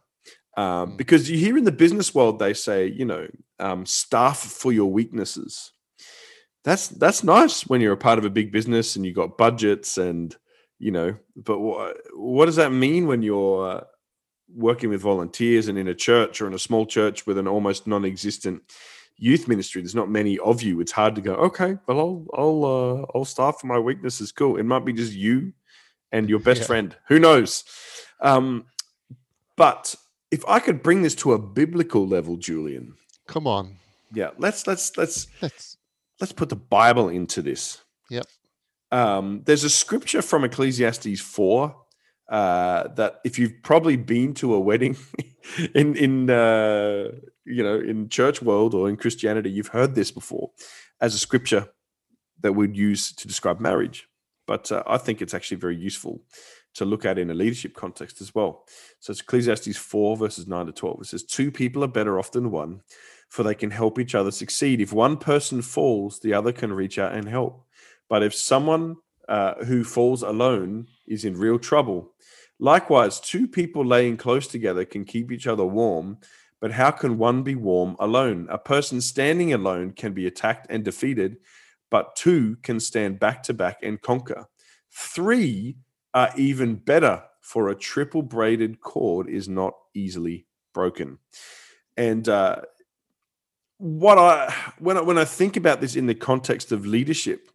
Um, 0.57 0.93
Mm. 0.93 0.97
because 0.97 1.31
you 1.31 1.37
hear 1.37 1.59
in 1.59 1.65
the 1.65 1.73
business 1.73 2.15
world 2.15 2.39
they 2.39 2.55
say, 2.55 2.87
you 2.87 3.05
know, 3.05 3.29
um, 3.59 3.85
staff 3.85 4.39
for 4.39 4.73
your 4.73 4.91
weaknesses. 4.91 5.73
That's 6.67 6.89
that's 6.89 7.23
nice 7.23 7.63
when 7.69 7.81
you're 7.81 7.93
a 7.93 7.97
part 8.09 8.19
of 8.19 8.25
a 8.25 8.31
big 8.31 8.51
business 8.51 8.97
and 8.97 9.07
you've 9.07 9.15
got 9.15 9.39
budgets 9.39 9.99
and 9.99 10.37
you 10.81 10.91
know. 10.91 11.17
But 11.37 11.61
wha- 11.61 11.93
what 12.15 12.47
does 12.47 12.57
that 12.57 12.73
mean 12.73 13.07
when 13.07 13.23
you're 13.23 13.71
uh, 13.71 13.85
working 14.53 14.91
with 14.91 15.01
volunteers 15.01 15.69
and 15.69 15.79
in 15.79 15.87
a 15.87 15.95
church 15.95 16.41
or 16.41 16.49
in 16.49 16.55
a 16.55 16.59
small 16.59 16.85
church 16.85 17.25
with 17.25 17.39
an 17.39 17.47
almost 17.47 17.87
non-existent 17.87 18.63
youth 19.17 19.47
ministry? 19.47 19.81
There's 19.81 19.95
not 19.95 20.11
many 20.11 20.39
of 20.41 20.61
you. 20.61 20.81
It's 20.81 20.91
hard 20.91 21.15
to 21.15 21.21
go. 21.21 21.35
Okay, 21.37 21.79
well, 21.87 22.01
I'll 22.01 22.27
I'll 22.37 22.65
uh, 22.65 23.07
I'll 23.15 23.25
staff 23.25 23.61
for 23.61 23.69
my 23.69 23.79
weaknesses. 23.79 24.33
Cool. 24.33 24.57
It 24.57 24.65
might 24.65 24.85
be 24.85 24.93
just 24.93 25.13
you 25.13 25.53
and 26.11 26.29
your 26.29 26.41
best 26.41 26.63
Yeah. 26.63 26.67
friend. 26.67 26.97
Who 27.07 27.21
knows? 27.21 27.63
Um, 28.21 28.67
but 29.57 29.95
if 30.33 30.45
I 30.49 30.59
could 30.59 30.83
bring 30.83 31.03
this 31.03 31.15
to 31.17 31.33
a 31.33 31.39
biblical 31.39 32.09
level, 32.09 32.37
Julian, 32.37 32.95
Come 33.29 33.47
on. 33.47 33.77
yeah, 34.13 34.31
let's 34.37 34.67
let's 34.67 34.97
let's 34.97 35.29
Let's 35.41 35.76
let's 36.21 36.33
put 36.33 36.49
the 36.49 36.57
Bible 36.57 37.09
into 37.09 37.43
this. 37.43 37.83
Yep. 38.11 38.27
Um, 38.93 39.43
there's 39.45 39.65
a 39.65 39.71
scripture 39.71 40.23
from 40.23 40.45
Ecclesiastes 40.45 41.21
four 41.21 41.77
uh, 42.29 42.89
that 42.95 43.21
if 43.25 43.39
you've 43.39 43.63
probably 43.63 43.97
been 43.97 44.35
to 44.35 44.55
a 44.55 44.61
wedding 44.61 44.97
in 45.75 45.97
in 45.97 46.31
uh, 46.31 47.09
you 47.45 47.63
know 47.63 47.79
in 47.79 48.09
church 48.09 48.43
world 48.43 48.75
or 48.75 48.89
in 48.89 48.97
Christianity, 48.97 49.51
you've 49.51 49.69
heard 49.69 49.95
this 49.95 50.11
before 50.11 50.51
as 51.01 51.15
a 51.15 51.19
scripture 51.19 51.69
that 52.41 52.53
we'd 52.53 52.77
use 52.77 53.13
to 53.13 53.29
describe 53.29 53.61
marriage. 53.61 54.09
But 54.47 54.71
uh, 54.71 54.83
I 54.87 54.99
think 54.99 55.21
it's 55.21 55.35
actually 55.35 55.57
very 55.57 55.77
useful 55.77 56.23
to 56.75 56.85
look 56.85 57.05
at 57.05 57.19
in 57.19 57.31
a 57.31 57.35
leadership 57.35 57.75
context 57.75 58.21
as 58.21 58.35
well. 58.35 58.65
So 59.01 59.11
it's 59.11 59.21
Ecclesiastes 59.21 59.77
4, 59.77 60.17
verses 60.17 60.47
9 60.47 60.67
to 60.67 60.73
12. 60.73 61.01
It 61.01 61.07
says, 61.07 61.25
Two 61.25 61.51
people 61.51 61.83
are 61.83 61.89
better 61.89 62.19
off 62.19 62.33
than 62.33 62.51
one, 62.51 62.83
for 63.29 63.43
they 63.43 63.55
can 63.55 63.71
help 63.71 63.99
each 63.99 64.15
other 64.15 64.31
succeed. 64.31 64.81
If 64.81 64.93
one 64.93 65.17
person 65.17 65.63
falls, 65.63 66.21
the 66.21 66.35
other 66.35 66.53
can 66.53 66.73
reach 66.73 66.99
out 66.99 67.15
and 67.15 67.29
help. 67.29 67.65
But 68.09 68.23
if 68.23 68.35
someone 68.35 68.97
uh, 69.29 69.65
who 69.65 69.85
falls 69.85 70.23
alone 70.23 70.87
is 71.07 71.25
in 71.25 71.37
real 71.37 71.59
trouble, 71.59 72.13
likewise, 72.59 73.21
two 73.21 73.49
people 73.49 73.85
laying 73.85 74.17
close 74.17 74.47
together 74.47 74.85
can 74.85 75.05
keep 75.05 75.33
each 75.33 75.47
other 75.47 75.65
warm. 75.65 76.19
But 76.61 76.73
how 76.73 76.91
can 76.91 77.19
one 77.19 77.43
be 77.43 77.55
warm 77.55 77.97
alone? 77.99 78.47
A 78.51 78.59
person 78.59 79.01
standing 79.01 79.53
alone 79.53 79.93
can 79.93 80.13
be 80.13 80.27
attacked 80.27 80.67
and 80.71 80.85
defeated, 80.85 81.37
but 81.91 82.17
two 82.17 82.57
can 82.63 82.81
stand 82.81 83.19
back 83.21 83.43
to 83.45 83.55
back 83.55 83.81
and 83.83 84.01
conquer. 84.01 84.47
Three 84.91 85.77
are 86.15 86.33
even 86.37 86.77
better, 86.77 87.23
for 87.43 87.69
a 87.69 87.77
triple 87.77 88.23
braided 88.23 88.81
cord 88.81 89.29
is 89.29 89.49
not 89.49 89.75
easily 89.95 90.47
broken. 90.73 91.19
And 91.97 92.29
uh, 92.29 92.63
what 93.79 94.19
I 94.19 94.55
when 94.79 94.97
I 94.97 95.01
when 95.03 95.19
I 95.19 95.25
think 95.25 95.57
about 95.57 95.81
this 95.81 95.97
in 95.97 96.07
the 96.07 96.15
context 96.15 96.73
of 96.73 96.87
leadership, 96.87 97.51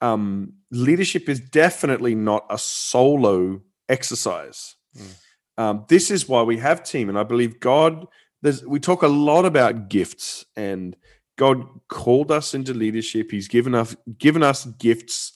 um, 0.00 0.54
leadership 0.70 1.28
is 1.28 1.40
definitely 1.40 2.14
not 2.14 2.44
a 2.50 2.58
solo 2.58 3.62
exercise. 3.88 4.76
Mm. 4.96 5.14
Um, 5.56 5.84
this 5.88 6.10
is 6.10 6.28
why 6.28 6.42
we 6.42 6.58
have 6.58 6.82
team, 6.82 7.08
and 7.08 7.18
I 7.18 7.22
believe 7.22 7.60
God. 7.60 8.06
There's 8.42 8.64
we 8.64 8.80
talk 8.80 9.02
a 9.02 9.08
lot 9.08 9.46
about 9.46 9.88
gifts, 9.88 10.44
and 10.56 10.96
God 11.38 11.66
called 11.88 12.30
us 12.30 12.52
into 12.54 12.74
leadership. 12.74 13.30
He's 13.30 13.48
given 13.48 13.74
us 13.74 13.96
given 14.18 14.42
us 14.42 14.66
gifts, 14.66 15.32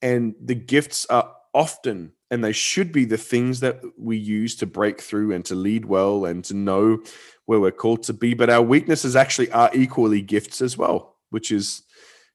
and 0.00 0.34
the 0.40 0.54
gifts 0.54 1.06
are 1.06 1.32
often 1.52 2.12
and 2.30 2.42
they 2.42 2.52
should 2.52 2.92
be 2.92 3.04
the 3.04 3.16
things 3.16 3.60
that 3.60 3.80
we 3.96 4.16
use 4.16 4.56
to 4.56 4.66
break 4.66 5.00
through 5.00 5.32
and 5.32 5.44
to 5.44 5.54
lead 5.54 5.84
well 5.84 6.24
and 6.24 6.44
to 6.44 6.54
know 6.54 6.98
where 7.46 7.60
we're 7.60 7.70
called 7.72 8.02
to 8.04 8.12
be. 8.12 8.34
But 8.34 8.50
our 8.50 8.62
weaknesses 8.62 9.16
actually 9.16 9.50
are 9.50 9.70
equally 9.74 10.20
gifts 10.20 10.60
as 10.60 10.76
well, 10.76 11.16
which 11.30 11.50
is 11.50 11.82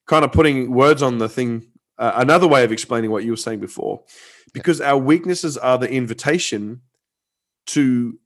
kind 0.07 0.25
of 0.25 0.31
putting 0.31 0.71
words 0.71 1.01
on 1.01 1.19
the 1.19 1.29
thing. 1.29 1.67
Uh, 1.97 2.13
another 2.15 2.47
way 2.47 2.63
of 2.63 2.71
explaining 2.71 3.11
what 3.11 3.23
you 3.23 3.31
were 3.31 3.37
saying 3.37 3.59
before, 3.59 4.03
because 4.53 4.81
our 4.81 4.97
weaknesses 4.97 5.57
are 5.57 5.77
the 5.77 5.91
invitation 5.91 6.81
to 7.67 8.17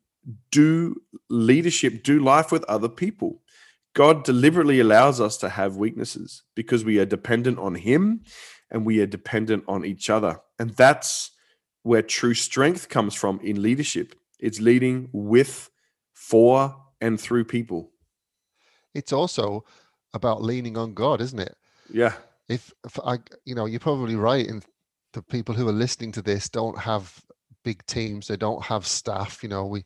do 0.51 1.01
leadership, 1.30 2.04
do 2.04 2.20
life 2.20 2.51
with 2.51 2.63
other 2.65 2.89
people. 2.89 3.42
God 3.94 4.24
deliberately 4.24 4.80
allows 4.80 5.22
us 5.22 5.38
to 5.38 5.50
have 5.50 5.77
weaknesses 5.77 6.44
because 6.56 6.84
we 6.84 7.00
are 7.00 7.06
dependent 7.06 7.60
on 7.60 7.75
Him 7.75 8.22
and 8.72 8.86
we 8.86 9.00
are 9.00 9.06
dependent 9.06 9.63
on 9.68 9.86
each 9.86 10.10
other. 10.10 10.39
And 10.60 10.72
that's 10.72 11.32
where 11.84 12.01
true 12.01 12.34
strength 12.34 12.89
comes 12.89 13.13
from 13.13 13.39
in 13.42 13.62
leadership. 13.62 14.15
It's 14.39 14.60
leading 14.60 15.10
with, 15.13 15.70
for, 16.15 16.75
and 17.00 17.22
through 17.22 17.45
people. 17.45 17.91
it's 18.95 19.13
also 19.13 19.63
about 20.13 20.41
leaning 20.41 20.77
on 20.77 20.93
God, 20.93 21.22
isn't 21.22 21.39
it? 21.39 21.55
Yeah. 21.91 22.13
If, 22.48 22.74
if 22.86 22.98
I, 23.05 23.19
you 23.43 23.53
know, 23.53 23.65
you're 23.65 23.79
probably 23.79 24.15
right 24.15 24.48
And 24.48 24.65
the 25.13 25.22
people 25.22 25.53
who 25.53 25.67
are 25.67 25.74
listening 25.74 26.12
to 26.13 26.22
this 26.22 26.50
don't 26.50 26.79
have 26.79 27.22
big 27.63 27.86
teams, 27.86 28.27
they 28.27 28.38
don't 28.38 28.63
have 28.63 28.88
staff. 28.88 29.43
You 29.43 29.50
know, 29.50 29.65
we 29.65 29.84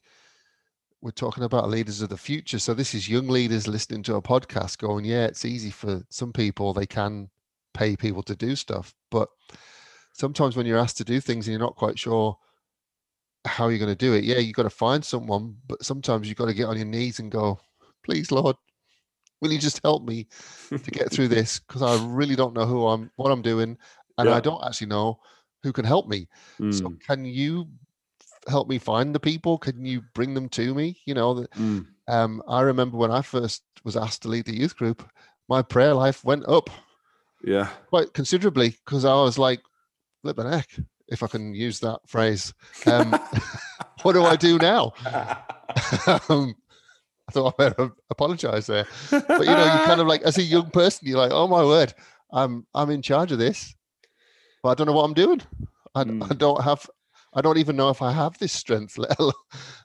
we're 1.01 1.11
talking 1.11 1.43
about 1.43 1.69
leaders 1.69 2.01
of 2.01 2.09
the 2.09 2.17
future. 2.17 2.59
So 2.59 2.73
this 2.73 2.93
is 2.93 3.07
young 3.07 3.27
leaders 3.27 3.67
listening 3.67 4.03
to 4.03 4.15
a 4.15 4.21
podcast 4.21 4.77
going, 4.79 5.05
yeah, 5.05 5.25
it's 5.25 5.45
easy 5.45 5.71
for 5.71 6.03
some 6.09 6.33
people. 6.33 6.73
They 6.73 6.85
can 6.85 7.29
pay 7.73 7.95
people 7.95 8.21
to 8.23 8.35
do 8.35 8.55
stuff. 8.55 8.93
But 9.09 9.29
sometimes 10.13 10.57
when 10.57 10.65
you're 10.65 10.77
asked 10.77 10.97
to 10.97 11.05
do 11.05 11.21
things 11.21 11.47
and 11.47 11.53
you're 11.53 11.67
not 11.67 11.77
quite 11.77 11.97
sure 11.97 12.37
how 13.45 13.65
are 13.65 13.71
you're 13.71 13.79
going 13.79 13.91
to 13.91 13.95
do 13.95 14.13
it, 14.13 14.23
yeah, 14.23 14.37
you've 14.37 14.55
got 14.55 14.63
to 14.63 14.69
find 14.69 15.03
someone. 15.03 15.55
But 15.67 15.83
sometimes 15.85 16.27
you've 16.27 16.37
got 16.37 16.45
to 16.47 16.53
get 16.53 16.65
on 16.65 16.77
your 16.77 16.85
knees 16.85 17.19
and 17.19 17.31
go, 17.31 17.59
please, 18.03 18.31
Lord, 18.31 18.55
will 19.41 19.51
you 19.51 19.59
just 19.59 19.81
help 19.83 20.03
me 20.03 20.27
to 20.69 20.91
get 20.91 21.11
through 21.11 21.27
this? 21.29 21.59
Because 21.59 21.81
I 21.81 21.95
really 21.95 22.35
don't 22.35 22.53
know 22.53 22.65
who 22.65 22.87
I'm, 22.87 23.11
what 23.15 23.31
I'm 23.31 23.41
doing. 23.41 23.77
And 24.17 24.29
Yeah. 24.29 24.35
I 24.35 24.39
don't 24.39 24.63
actually 24.65 24.87
know 24.87 25.19
who 25.63 25.71
can 25.71 25.85
help 25.85 26.07
me. 26.07 26.27
So 26.71 26.85
Mm, 26.85 27.01
can 27.01 27.25
you 27.25 27.67
help 28.47 28.67
me 28.67 28.77
find 28.79 29.13
the 29.13 29.19
people? 29.19 29.57
Can 29.57 29.85
you 29.85 30.01
bring 30.13 30.33
them 30.33 30.49
to 30.49 30.73
me? 30.73 30.97
You 31.05 31.13
know, 31.13 31.33
the- 31.33 31.49
mm. 31.57 31.85
um, 32.07 32.43
I 32.47 32.61
remember 32.61 32.97
when 32.97 33.11
I 33.11 33.21
first 33.21 33.63
was 33.83 33.95
asked 33.95 34.23
to 34.23 34.27
lead 34.27 34.45
the 34.45 34.57
youth 34.57 34.75
group, 34.75 35.07
my 35.47 35.61
prayer 35.61 35.93
life 35.93 36.23
went 36.25 36.47
up 36.47 36.69
Yeah. 37.43 37.69
quite 37.87 38.13
considerably 38.13 38.75
because 38.85 39.05
I 39.05 39.13
was 39.13 39.37
like, 39.37 39.61
flip 40.21 40.37
an 40.39 40.51
heck, 40.51 40.69
if 41.11 41.23
I 41.23 41.27
can 41.27 41.53
use 41.53 41.79
that 41.81 41.99
phrase. 42.07 42.53
Um, 42.85 43.11
what 44.03 44.13
do 44.13 44.23
I 44.23 44.35
do 44.35 44.57
now? 44.57 44.93
um, 46.29 46.55
I 47.27 47.31
thought 47.31 47.55
I 47.59 47.69
better 47.69 47.91
apologize 48.09 48.67
there. 48.67 48.85
But 49.11 49.41
you 49.47 49.55
know, 49.55 49.65
you 49.65 49.79
kind 49.85 50.01
of 50.01 50.07
like 50.07 50.21
as 50.23 50.37
a 50.37 50.43
young 50.43 50.69
person, 50.71 51.07
you're 51.07 51.19
like, 51.19 51.31
oh 51.31 51.47
my 51.47 51.63
word, 51.63 51.93
I'm 52.31 52.65
I'm 52.73 52.89
in 52.89 53.01
charge 53.01 53.31
of 53.31 53.39
this, 53.39 53.75
but 54.63 54.69
I 54.69 54.73
don't 54.75 54.87
know 54.87 54.93
what 54.93 55.03
I'm 55.05 55.13
doing. 55.13 55.41
I, 55.95 56.03
Mm. 56.03 56.37
don't 56.37 56.63
have 56.63 56.89
I 57.33 57.41
don't 57.41 57.57
even 57.57 57.75
know 57.75 57.89
if 57.89 58.01
I 58.01 58.11
have 58.11 58.37
this 58.39 58.51
strength, 58.53 58.97
let 58.97 59.19
alone, 59.19 59.33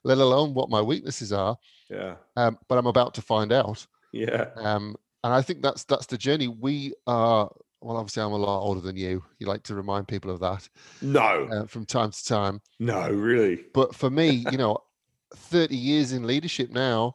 let 0.04 0.18
alone 0.18 0.54
what 0.54 0.70
my 0.70 0.80
weaknesses 0.80 1.32
are. 1.32 1.56
yeah. 1.90 2.16
Um, 2.36 2.58
but 2.68 2.78
I'm 2.78 2.86
about 2.86 3.14
to 3.14 3.22
find 3.22 3.52
out. 3.52 3.86
Yeah. 4.12 4.46
Um, 4.56 4.96
and 5.22 5.32
I 5.32 5.42
think 5.42 5.62
that's 5.62 5.84
that's 5.84 6.06
the 6.06 6.18
journey. 6.18 6.48
We 6.48 6.94
are 7.06 7.50
well, 7.84 7.98
obviously, 7.98 8.22
I'm 8.22 8.32
a 8.32 8.36
lot 8.36 8.60
older 8.60 8.80
than 8.80 8.96
you. 8.96 9.22
You 9.38 9.46
like 9.46 9.62
to 9.64 9.74
remind 9.74 10.08
people 10.08 10.30
of 10.30 10.40
that 10.40 10.66
No. 11.02 11.48
uh, 11.52 11.66
from 11.66 11.84
time 11.84 12.10
to 12.10 12.24
time. 12.24 12.62
No, 12.80 13.10
really. 13.10 13.60
But 13.74 13.94
for 13.94 14.08
me, 14.08 14.46
you 14.50 14.56
know, 14.56 14.78
30 15.36 15.76
years 15.76 16.12
in 16.12 16.26
leadership 16.26 16.70
now, 16.70 17.14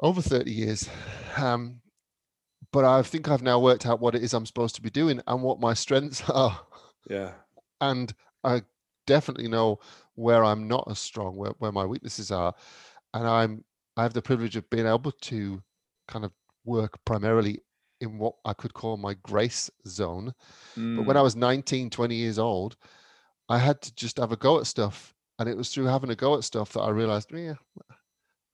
over 0.00 0.20
30 0.20 0.50
years. 0.50 0.88
Um, 1.38 1.80
but 2.72 2.84
I 2.84 3.00
think 3.02 3.28
I've 3.28 3.42
now 3.42 3.58
worked 3.58 3.86
out 3.86 4.00
what 4.00 4.14
it 4.14 4.22
is 4.22 4.34
I'm 4.34 4.44
supposed 4.44 4.74
to 4.74 4.82
be 4.82 4.90
doing 4.90 5.22
and 5.26 5.42
what 5.42 5.60
my 5.60 5.72
strengths 5.72 6.20
are. 6.30 6.60
Yeah. 7.08 7.32
And 7.80 8.12
I 8.44 8.62
definitely 9.06 9.48
know 9.48 9.78
where 10.14 10.44
I'm 10.44 10.68
not 10.68 10.86
as 10.90 10.98
strong, 10.98 11.36
where, 11.36 11.52
where 11.58 11.72
my 11.72 11.86
weaknesses 11.86 12.30
are. 12.30 12.54
And 13.14 13.26
I'm 13.26 13.64
I 13.96 14.02
have 14.02 14.12
the 14.12 14.22
privilege 14.22 14.56
of 14.56 14.68
being 14.68 14.86
able 14.86 15.10
to 15.12 15.62
kind 16.06 16.24
of 16.26 16.32
work 16.64 16.98
primarily 17.06 17.60
in 18.00 18.18
what 18.18 18.34
I 18.44 18.52
could 18.54 18.74
call 18.74 18.96
my 18.96 19.14
grace 19.14 19.70
zone. 19.86 20.32
But 20.96 21.04
when 21.04 21.16
Mm, 21.16 21.18
I 21.18 21.22
was 21.22 21.36
19, 21.36 21.90
20 21.90 22.14
years 22.16 22.38
old, 22.38 22.76
I 23.48 23.58
had 23.58 23.80
to 23.82 23.94
just 23.94 24.18
have 24.18 24.32
a 24.32 24.36
go 24.36 24.58
at 24.60 24.66
stuff. 24.66 25.14
And 25.38 25.48
it 25.48 25.56
was 25.56 25.72
through 25.72 25.86
having 25.86 26.10
a 26.10 26.16
go 26.16 26.36
at 26.36 26.44
stuff 26.44 26.72
that 26.74 26.80
I 26.82 26.90
realized, 26.90 27.30
yeah, 27.32 27.54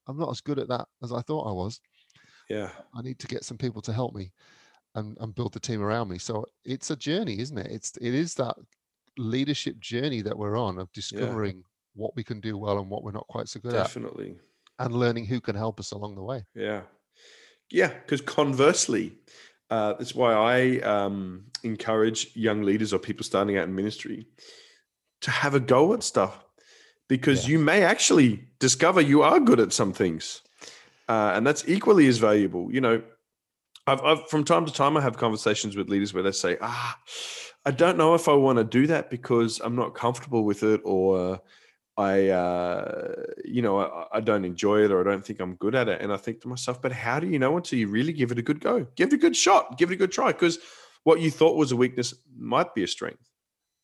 I'm 0.06 0.16
not 0.18 0.30
as 0.30 0.40
good 0.40 0.58
at 0.58 0.68
that 0.68 0.88
as 1.02 1.12
I 1.12 1.20
thought 1.22 1.46
I 1.48 1.52
was. 1.52 1.80
yeah. 2.48 2.70
I 2.94 3.02
need 3.02 3.18
to 3.20 3.26
get 3.26 3.44
some 3.44 3.58
people 3.58 3.82
to 3.82 3.92
help 3.92 4.14
me 4.14 4.32
and, 4.94 5.16
and 5.20 5.34
build 5.34 5.54
the 5.54 5.60
team 5.60 5.82
around 5.82 6.08
me. 6.08 6.18
So 6.18 6.46
it's 6.64 6.90
a 6.90 6.96
journey, 6.96 7.40
isn't 7.40 7.58
it? 7.58 7.70
It's 7.72 7.96
it 7.98 8.14
is 8.14 8.34
that 8.36 8.56
leadership 9.18 9.80
journey 9.80 10.22
that 10.22 10.38
we're 10.38 10.58
on 10.58 10.78
of 10.78 10.92
discovering 10.92 11.64
what 11.94 12.16
we 12.16 12.24
can 12.24 12.40
do 12.40 12.58
well 12.58 12.78
and 12.78 12.90
what 12.90 13.04
we're 13.04 13.12
not 13.12 13.28
quite 13.28 13.48
so 13.48 13.60
good 13.60 13.74
Definitely. 13.74 13.76
at 13.76 13.92
Definitely. 14.30 14.40
and 14.80 14.94
learning 14.94 15.26
who 15.26 15.40
can 15.40 15.56
help 15.56 15.80
us 15.80 15.92
along 15.92 16.16
the 16.16 16.22
way. 16.24 16.44
Yeah. 16.54 16.82
Yeah. 17.70 17.88
Because 17.88 18.20
conversely, 18.20 19.12
uh, 19.70 19.94
that's 19.94 20.14
why 20.14 20.32
I 20.32 20.80
um, 20.80 21.44
encourage 21.62 22.34
young 22.36 22.62
leaders 22.62 22.92
or 22.92 22.98
people 22.98 23.24
starting 23.24 23.56
out 23.56 23.64
in 23.64 23.74
ministry 23.74 24.26
to 25.22 25.30
have 25.30 25.54
a 25.54 25.60
go 25.60 25.94
at 25.94 26.02
stuff 26.02 26.44
because 27.08 27.40
Yes. 27.42 27.48
you 27.48 27.58
may 27.58 27.82
actually 27.82 28.44
discover 28.60 29.00
you 29.00 29.22
are 29.22 29.40
good 29.40 29.60
at 29.60 29.72
some 29.72 29.92
things, 29.92 30.42
uh, 31.08 31.32
and 31.34 31.46
that's 31.46 31.66
equally 31.68 32.06
as 32.08 32.18
valuable. 32.18 32.72
You 32.72 32.80
know, 32.80 33.02
I've, 33.86 34.00
I've 34.02 34.28
from 34.28 34.44
time 34.44 34.64
to 34.66 34.72
time 34.72 34.96
I 34.96 35.00
have 35.02 35.16
conversations 35.16 35.76
with 35.76 35.88
leaders 35.90 36.14
where 36.14 36.22
they 36.22 36.32
say, 36.32 36.56
"Ah, 36.60 36.98
I 37.66 37.70
don't 37.70 37.98
know 37.98 38.14
if 38.14 38.28
I 38.28 38.32
want 38.34 38.58
to 38.58 38.64
do 38.64 38.86
that 38.86 39.10
because 39.10 39.60
I'm 39.60 39.76
not 39.76 39.94
comfortable 39.94 40.44
with 40.44 40.62
it, 40.62 40.80
or 40.84 41.40
I, 41.96 42.28
uh, 42.28 43.22
you 43.44 43.62
know, 43.62 43.78
I, 43.78 44.06
I 44.14 44.20
don't 44.20 44.44
enjoy 44.44 44.84
it, 44.84 44.90
or 44.90 45.00
I 45.00 45.04
don't 45.04 45.24
think 45.24 45.40
I'm 45.40 45.54
good 45.56 45.74
at 45.74 45.88
it." 45.88 46.00
And 46.00 46.12
I 46.12 46.16
think 46.16 46.40
to 46.42 46.48
myself, 46.48 46.82
"But 46.82 46.92
how 46.92 47.20
do 47.20 47.28
you 47.28 47.38
know 47.38 47.56
until 47.56 47.78
you 47.78 47.88
really 47.88 48.12
give 48.12 48.32
it 48.32 48.38
a 48.38 48.42
good 48.42 48.60
go? 48.60 48.86
Give 48.96 49.08
it 49.08 49.14
a 49.14 49.18
good 49.18 49.36
shot. 49.36 49.78
Give 49.78 49.90
it 49.90 49.94
a 49.94 49.98
good 49.98 50.12
try, 50.12 50.32
because 50.32 50.58
what 51.04 51.20
you 51.20 51.30
thought 51.30 51.56
was 51.56 51.72
a 51.72 51.76
weakness 51.76 52.14
might 52.36 52.74
be 52.74 52.82
a 52.82 52.88
strength." 52.88 53.30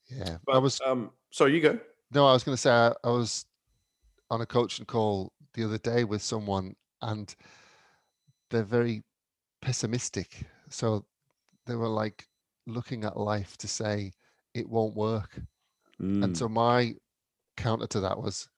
Yeah. 0.09 0.39
But 0.45 0.57
I 0.57 0.59
was 0.59 0.81
um, 0.85 1.11
so 1.31 1.47
you 1.47 1.61
go. 1.61 1.79
no, 2.13 2.27
I 2.27 2.33
was 2.33 2.43
going 2.43 2.57
to 2.57 2.61
say 2.61 2.71
I, 2.71 2.93
I 3.05 3.11
was 3.11 3.45
on 4.31 4.41
a 4.41 4.47
coaching 4.47 4.87
call 4.87 5.33
the 5.55 5.65
other 5.65 5.79
day 5.79 6.05
with 6.05 6.23
someone, 6.23 6.75
and 7.03 7.35
they're 8.51 8.65
very 8.65 9.03
pessimistic. 9.63 10.47
So 10.69 11.05
they 11.67 11.77
were 11.77 11.89
like 11.89 12.27
looking 12.67 13.05
at 13.05 13.17
life 13.17 13.57
to 13.59 13.69
say 13.69 14.13
it 14.55 14.69
won't 14.69 14.97
work. 14.97 15.41
Mm. 16.01 16.25
And 16.25 16.37
so 16.37 16.49
my 16.49 16.95
counter 17.63 17.87
to 17.89 18.01
that 18.01 18.19
was, 18.21 18.49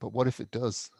but 0.00 0.12
what 0.12 0.26
if 0.26 0.40
it 0.40 0.50
does? 0.50 0.90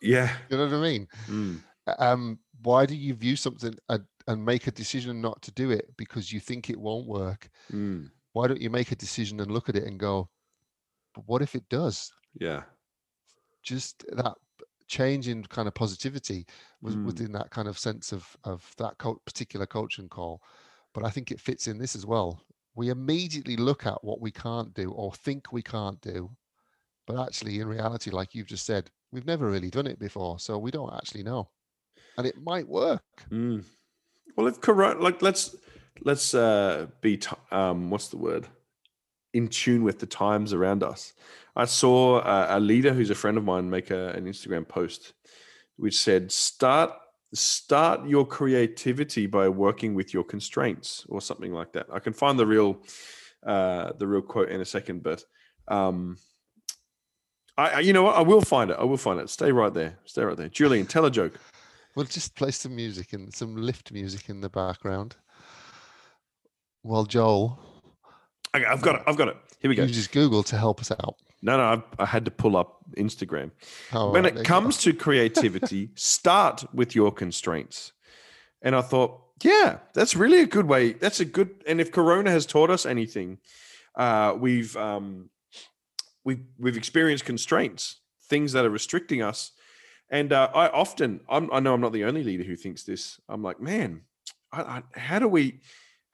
yeah. 0.00 0.30
You 0.50 0.56
know 0.58 0.66
what 0.66 0.74
I 0.74 0.80
mean? 0.80 1.08
Mm. 1.28 1.60
Um, 1.98 2.38
why 2.62 2.86
do 2.86 2.94
you 2.94 3.14
view 3.14 3.36
something 3.36 3.74
and, 3.88 4.04
and 4.26 4.44
make 4.44 4.66
a 4.66 4.70
decision 4.72 5.20
not 5.20 5.40
to 5.42 5.52
do 5.52 5.70
it 5.70 5.86
because 5.96 6.32
you 6.32 6.40
think 6.40 6.68
it 6.70 6.80
won't 6.80 7.06
work? 7.06 7.48
Mm. 7.72 8.10
Why 8.32 8.46
don't 8.48 8.60
you 8.60 8.70
make 8.70 8.90
a 8.92 8.96
decision 8.96 9.40
and 9.40 9.50
look 9.50 9.68
at 9.68 9.76
it 9.76 9.84
and 9.84 9.98
go, 9.98 10.28
but 11.14 11.24
what 11.26 11.42
if 11.42 11.54
it 11.54 11.68
does? 11.68 12.10
Yeah. 12.40 12.62
Just 13.62 14.04
that 14.12 14.34
change 14.88 15.28
in 15.28 15.42
kind 15.44 15.68
of 15.68 15.74
positivity 15.74 16.46
was 16.82 16.94
Mm. 16.96 17.06
within 17.06 17.32
that 17.32 17.50
kind 17.50 17.68
of 17.68 17.78
sense 17.78 18.12
of 18.12 18.36
of 18.44 18.70
that 18.76 18.98
co- 18.98 19.20
particular 19.24 19.66
coaching 19.66 20.08
call. 20.08 20.42
But 20.92 21.04
I 21.04 21.10
think 21.10 21.30
it 21.30 21.40
fits 21.40 21.66
in 21.66 21.78
this 21.78 21.96
as 21.96 22.04
well. 22.06 22.40
We 22.74 22.88
immediately 22.88 23.56
look 23.56 23.86
at 23.86 24.02
what 24.02 24.20
we 24.20 24.30
can't 24.30 24.74
do 24.74 24.90
or 24.90 25.12
think 25.12 25.52
we 25.52 25.62
can't 25.62 26.00
do, 26.00 26.30
but 27.06 27.18
actually, 27.20 27.60
in 27.60 27.68
reality, 27.68 28.10
like 28.10 28.34
you've 28.34 28.48
just 28.48 28.66
said, 28.66 28.90
we've 29.12 29.26
never 29.26 29.48
really 29.48 29.70
done 29.70 29.86
it 29.86 29.98
before, 29.98 30.38
so 30.38 30.58
we 30.58 30.70
don't 30.70 30.94
actually 30.94 31.22
know, 31.22 31.50
and 32.16 32.26
it 32.26 32.42
might 32.42 32.68
work. 32.68 33.04
Mm. 33.30 33.64
Well, 34.36 34.46
if 34.48 34.60
corona, 34.60 35.00
like 35.00 35.22
let's 35.22 35.54
let's 36.02 36.34
uh, 36.34 36.86
be 37.00 37.18
t- 37.18 37.36
um, 37.50 37.90
what's 37.90 38.08
the 38.08 38.16
word? 38.16 38.48
In 39.32 39.48
tune 39.48 39.82
with 39.82 39.98
the 39.98 40.06
times 40.06 40.52
around 40.52 40.82
us. 40.82 41.12
I 41.56 41.66
saw 41.66 42.20
a, 42.20 42.58
a 42.58 42.60
leader 42.60 42.92
who's 42.92 43.10
a 43.10 43.14
friend 43.14 43.36
of 43.36 43.44
mine 43.44 43.70
make 43.70 43.90
a, 43.90 44.08
an 44.10 44.26
Instagram 44.26 44.66
post 44.66 45.12
which 45.76 45.98
said, 45.98 46.32
"Start 46.32 46.92
start 47.34 48.06
your 48.06 48.26
creativity 48.26 49.26
by 49.26 49.48
working 49.48 49.94
with 49.94 50.14
your 50.14 50.24
constraints," 50.24 51.04
or 51.08 51.20
something 51.20 51.52
like 51.52 51.72
that. 51.72 51.86
I 51.92 51.98
can 51.98 52.12
find 52.12 52.38
the 52.38 52.46
real 52.46 52.82
uh, 53.44 53.92
the 53.98 54.06
real 54.06 54.22
quote 54.22 54.50
in 54.50 54.60
a 54.60 54.66
second, 54.66 55.02
but. 55.02 55.24
Um, 55.68 56.18
I, 57.56 57.68
I, 57.68 57.80
you 57.80 57.92
know 57.92 58.02
what? 58.02 58.16
I 58.16 58.22
will 58.22 58.40
find 58.40 58.72
it. 58.72 58.76
I 58.80 58.82
will 58.82 58.96
find 58.96 59.20
it. 59.20 59.30
Stay 59.30 59.52
right 59.52 59.72
there. 59.72 59.96
Stay 60.06 60.24
right 60.24 60.36
there. 60.36 60.48
Julian, 60.48 60.86
tell 60.86 61.04
a 61.04 61.10
joke. 61.10 61.38
We'll 61.94 62.04
just 62.04 62.34
play 62.34 62.50
some 62.50 62.74
music 62.74 63.12
and 63.12 63.32
some 63.32 63.54
lift 63.54 63.92
music 63.92 64.28
in 64.28 64.40
the 64.40 64.48
background. 64.48 65.14
Well, 66.82 67.04
Joel 67.04 67.60
Okay, 68.54 68.64
I've 68.64 68.82
got 68.82 68.96
it. 68.96 69.02
I've 69.06 69.16
got 69.16 69.28
it. 69.28 69.36
Here 69.58 69.68
we 69.68 69.74
go. 69.74 69.82
uses 69.82 70.06
Google 70.06 70.44
to 70.44 70.56
help 70.56 70.80
us 70.80 70.92
out. 70.92 71.16
No, 71.44 71.58
no, 71.58 71.62
I, 71.98 72.02
I 72.02 72.06
had 72.06 72.24
to 72.24 72.30
pull 72.30 72.56
up 72.56 72.78
Instagram. 72.96 73.50
Oh, 73.92 74.10
when 74.10 74.24
right, 74.24 74.32
it 74.32 74.36
go. 74.36 74.42
comes 74.42 74.78
to 74.78 74.94
creativity, 74.94 75.90
start 75.94 76.64
with 76.72 76.94
your 76.94 77.12
constraints. 77.12 77.92
And 78.62 78.74
I 78.74 78.80
thought, 78.80 79.20
yeah, 79.42 79.80
that's 79.92 80.16
really 80.16 80.40
a 80.40 80.46
good 80.46 80.66
way. 80.66 80.94
That's 80.94 81.20
a 81.20 81.26
good. 81.26 81.50
And 81.66 81.82
if 81.82 81.92
Corona 81.92 82.30
has 82.30 82.46
taught 82.46 82.70
us 82.70 82.86
anything, 82.86 83.38
uh, 83.94 84.34
we've 84.38 84.74
um, 84.78 85.28
we've 86.24 86.40
we've 86.58 86.78
experienced 86.78 87.26
constraints, 87.26 88.00
things 88.24 88.52
that 88.52 88.64
are 88.64 88.70
restricting 88.70 89.20
us. 89.20 89.52
And 90.08 90.32
uh, 90.32 90.50
I 90.54 90.68
often, 90.68 91.20
I'm, 91.28 91.52
I 91.52 91.60
know 91.60 91.74
I'm 91.74 91.80
not 91.80 91.92
the 91.92 92.04
only 92.04 92.24
leader 92.24 92.44
who 92.44 92.56
thinks 92.56 92.84
this. 92.84 93.20
I'm 93.28 93.42
like, 93.42 93.60
man, 93.60 94.02
I, 94.50 94.60
I, 94.60 94.82
how 94.98 95.18
do 95.18 95.28
we? 95.28 95.60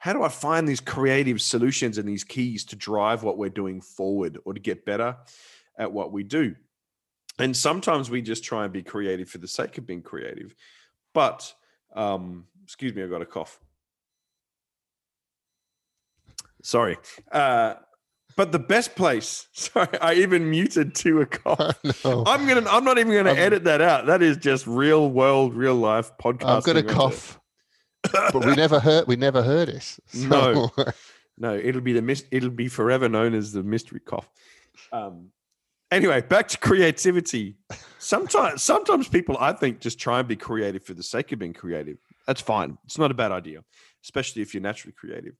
How 0.00 0.12
do 0.14 0.22
I 0.22 0.28
find 0.28 0.66
these 0.66 0.80
creative 0.80 1.40
solutions 1.40 1.98
and 1.98 2.08
these 2.08 2.24
keys 2.24 2.64
to 2.66 2.76
drive 2.76 3.22
what 3.22 3.38
we're 3.38 3.50
doing 3.50 3.80
forward 3.82 4.38
or 4.44 4.54
to 4.54 4.60
get 4.60 4.84
better 4.84 5.16
at 5.78 5.92
what 5.92 6.10
we 6.10 6.24
do? 6.24 6.56
And 7.38 7.56
sometimes 7.56 8.10
we 8.10 8.22
just 8.22 8.42
try 8.42 8.64
and 8.64 8.72
be 8.72 8.82
creative 8.82 9.28
for 9.28 9.38
the 9.38 9.48
sake 9.48 9.78
of 9.78 9.86
being 9.86 10.02
creative. 10.02 10.54
But, 11.14 11.52
um, 11.94 12.46
excuse 12.64 12.94
me, 12.94 13.02
I 13.02 13.06
got 13.06 13.22
a 13.22 13.26
cough. 13.26 13.58
Sorry. 16.62 16.96
Uh, 17.32 17.74
but 18.36 18.52
the 18.52 18.58
best 18.58 18.94
place, 18.94 19.48
sorry, 19.52 19.98
I 20.00 20.14
even 20.14 20.50
muted 20.50 20.94
to 20.96 21.20
a 21.22 21.26
cough. 21.26 21.78
no, 22.04 22.24
I'm 22.26 22.46
gonna. 22.46 22.68
I'm 22.70 22.84
not 22.84 22.98
even 22.98 23.12
gonna 23.12 23.30
I'm- 23.30 23.38
edit 23.38 23.64
that 23.64 23.80
out. 23.80 24.06
That 24.06 24.22
is 24.22 24.36
just 24.36 24.66
real 24.66 25.10
world, 25.10 25.54
real 25.54 25.74
life 25.74 26.12
podcast. 26.22 26.56
I'm 26.56 26.60
gonna 26.62 26.82
cough, 26.82 27.39
but 28.02 28.44
we 28.44 28.54
never 28.54 28.80
heard 28.80 29.06
we 29.06 29.16
never 29.16 29.42
heard 29.42 29.68
it. 29.68 29.98
No. 30.14 30.70
No, 31.38 31.56
it'll 31.56 31.80
be 31.80 31.94
the 31.94 32.02
mis- 32.02 32.26
it'll 32.30 32.50
be 32.50 32.68
forever 32.68 33.08
known 33.08 33.34
as 33.34 33.52
the 33.52 33.62
mystery 33.62 34.00
cough. 34.00 34.28
Um, 34.92 35.30
anyway, 35.90 36.20
back 36.20 36.48
to 36.48 36.58
creativity. 36.58 37.56
Sometimes, 37.98 38.62
sometimes 38.62 39.08
people 39.08 39.38
I 39.40 39.52
think 39.52 39.80
just 39.80 39.98
try 39.98 40.18
and 40.18 40.28
be 40.28 40.36
creative 40.36 40.84
for 40.84 40.92
the 40.92 41.02
sake 41.02 41.32
of 41.32 41.38
being 41.38 41.54
creative. 41.54 41.96
That's 42.26 42.42
fine. 42.42 42.76
It's 42.84 42.98
not 42.98 43.10
a 43.10 43.14
bad 43.14 43.32
idea, 43.32 43.64
especially 44.04 44.42
if 44.42 44.52
you're 44.52 44.62
naturally 44.62 44.92
creative. 44.92 45.34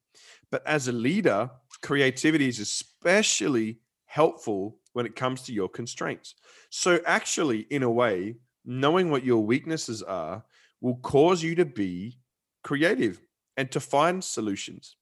But 0.50 0.66
as 0.66 0.88
a 0.88 0.92
leader, 0.92 1.50
creativity 1.82 2.48
is 2.48 2.58
especially 2.60 3.80
helpful 4.06 4.78
when 4.94 5.06
it 5.06 5.14
comes 5.14 5.42
to 5.42 5.52
your 5.52 5.68
constraints. 5.68 6.34
So, 6.70 7.00
actually, 7.06 7.60
in 7.70 7.82
a 7.82 7.90
way, 7.90 8.36
knowing 8.64 9.10
what 9.10 9.24
your 9.24 9.44
weaknesses 9.44 10.02
are 10.02 10.44
will 10.80 10.96
cause 10.96 11.42
you 11.42 11.54
to 11.56 11.64
be 11.66 12.19
creative 12.62 13.20
and 13.56 13.70
to 13.72 13.80
find 13.80 14.22
solutions. 14.22 14.96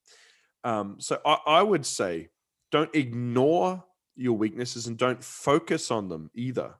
Um, 0.64 0.96
so 0.98 1.20
I, 1.24 1.38
I 1.46 1.62
would 1.62 1.86
say 1.86 2.28
don't 2.70 2.94
ignore 2.94 3.84
your 4.16 4.36
weaknesses 4.36 4.86
and 4.86 4.96
don't 4.96 5.22
focus 5.22 5.90
on 5.90 6.08
them 6.08 6.30
either, 6.34 6.74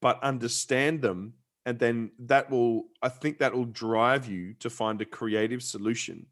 but 0.00 0.22
understand 0.22 1.00
them. 1.02 1.34
And 1.66 1.78
then 1.78 2.10
that 2.20 2.50
will, 2.50 2.84
I 3.02 3.08
think 3.08 3.38
that 3.38 3.54
will 3.54 3.66
drive 3.66 4.26
you 4.26 4.54
to 4.60 4.70
find 4.70 5.00
a 5.00 5.04
creative 5.04 5.62
solution 5.62 6.26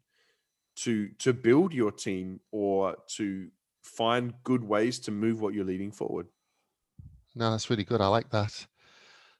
to 0.77 1.09
to 1.19 1.33
build 1.33 1.73
your 1.73 1.91
team 1.91 2.39
or 2.51 2.95
to 3.07 3.49
find 3.83 4.33
good 4.43 4.63
ways 4.63 4.99
to 4.99 5.11
move 5.11 5.41
what 5.41 5.53
you're 5.53 5.65
leading 5.65 5.91
forward. 5.91 6.27
no, 7.35 7.51
that's 7.51 7.69
really 7.69 7.83
good. 7.83 8.01
I 8.01 8.07
like 8.07 8.29
that. 8.29 8.65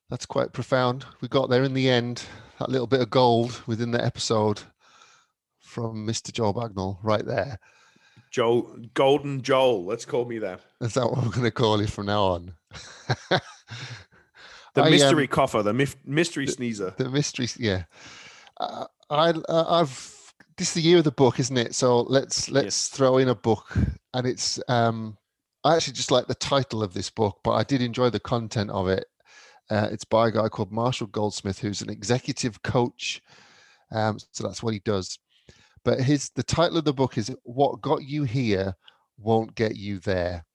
That's 0.10 0.26
quite 0.26 0.54
profound. 0.54 1.06
We 1.22 1.28
got 1.28 1.50
there 1.50 1.64
in 1.64 1.74
the 1.74 1.90
end. 1.90 2.24
That 2.60 2.70
little 2.70 2.88
bit 2.88 3.02
of 3.02 3.10
gold 3.10 3.62
within 3.68 3.92
the 3.92 4.04
episode 4.04 4.62
from 5.60 6.06
Mr. 6.08 6.32
Joel 6.32 6.54
Bagnall, 6.54 6.98
right 7.04 7.26
there. 7.26 7.60
Joel, 8.32 8.78
Golden 8.94 9.42
Joel, 9.42 9.86
let's 9.86 10.06
call 10.06 10.26
me 10.26 10.40
that. 10.40 10.62
Is 10.82 10.94
that 10.96 11.06
what 11.06 11.24
we're 11.24 11.32
going 11.32 11.44
to 11.44 11.52
call 11.52 11.80
you 11.80 11.88
from 11.88 12.08
now 12.08 12.24
on? 12.24 12.54
The 14.76 14.84
I, 14.84 14.86
um, 14.86 14.92
mystery 14.92 15.28
cougher, 15.28 15.64
the 15.64 15.74
mif- 15.74 15.96
mystery 16.06 16.46
sneezer. 16.46 16.94
the 16.98 17.10
mystery 17.10 17.48
yeah 17.58 17.84
uh, 18.60 18.86
i 19.10 19.32
uh, 19.32 19.82
i've 19.82 20.34
this 20.58 20.68
is 20.70 20.74
the 20.76 20.82
year 20.82 21.00
of 21.00 21.04
the 21.06 21.12
book 21.12 21.40
isn't 21.40 21.58
it 21.58 21.74
so 21.74 22.02
let's 22.02 22.52
let's 22.52 22.66
Yes. 22.66 22.88
throw 22.90 23.18
in 23.18 23.30
a 23.30 23.36
book 23.36 23.76
and 24.14 24.28
it's 24.28 24.60
um 24.70 25.18
i 25.64 25.76
actually 25.76 25.94
just 25.94 26.12
like 26.12 26.28
the 26.28 26.36
title 26.36 26.84
of 26.84 26.94
this 26.94 27.10
book 27.10 27.40
but 27.44 27.54
i 27.54 27.64
did 27.64 27.82
enjoy 27.82 28.12
the 28.12 28.20
content 28.20 28.70
of 28.70 28.88
it 28.88 29.06
uh, 29.70 29.90
it's 29.92 30.06
by 30.06 30.28
a 30.28 30.32
guy 30.32 30.50
called 30.50 30.72
marshall 30.72 31.08
goldsmith 31.08 31.60
who's 31.60 31.82
an 31.82 31.90
executive 31.90 32.62
coach. 32.64 33.22
Um 33.92 34.18
so 34.32 34.44
that's 34.44 34.62
what 34.64 34.74
he 34.74 34.80
does. 34.80 35.18
But 35.84 36.02
his 36.02 36.30
the 36.36 36.44
title 36.44 36.78
of 36.78 36.86
the 36.86 36.94
book 36.94 37.18
is 37.18 37.34
what 37.44 37.82
got 37.82 38.04
you 38.04 38.24
here 38.24 38.74
won't 39.18 39.56
get 39.56 39.76
you 39.76 40.00
there. 40.00 40.46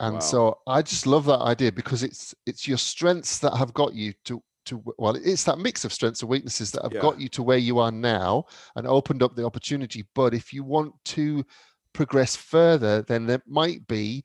And 0.00 0.14
Wow. 0.14 0.20
so 0.20 0.58
i 0.66 0.82
just 0.82 1.06
love 1.06 1.26
that 1.26 1.40
idea 1.40 1.72
because 1.72 2.02
it's 2.02 2.34
it's 2.46 2.66
your 2.66 2.78
strengths 2.78 3.38
that 3.38 3.54
have 3.56 3.74
got 3.74 3.94
you 3.94 4.12
to 4.24 4.42
to 4.66 4.82
well 4.98 5.14
it's 5.16 5.44
that 5.44 5.58
mix 5.58 5.84
of 5.84 5.92
strengths 5.92 6.20
and 6.22 6.30
weaknesses 6.30 6.70
that 6.72 6.82
have 6.82 6.92
Yeah. 6.92 7.00
got 7.00 7.18
you 7.20 7.28
to 7.28 7.42
where 7.42 7.58
you 7.58 7.78
are 7.78 7.92
now 7.92 8.44
and 8.76 8.86
opened 8.86 9.22
up 9.22 9.34
the 9.34 9.44
opportunity. 9.44 10.04
But 10.14 10.34
if 10.34 10.52
you 10.52 10.64
want 10.64 10.94
to 11.06 11.44
progress 11.92 12.36
further 12.36 13.02
then 13.02 13.26
there 13.26 13.42
might 13.46 13.86
be 13.86 14.22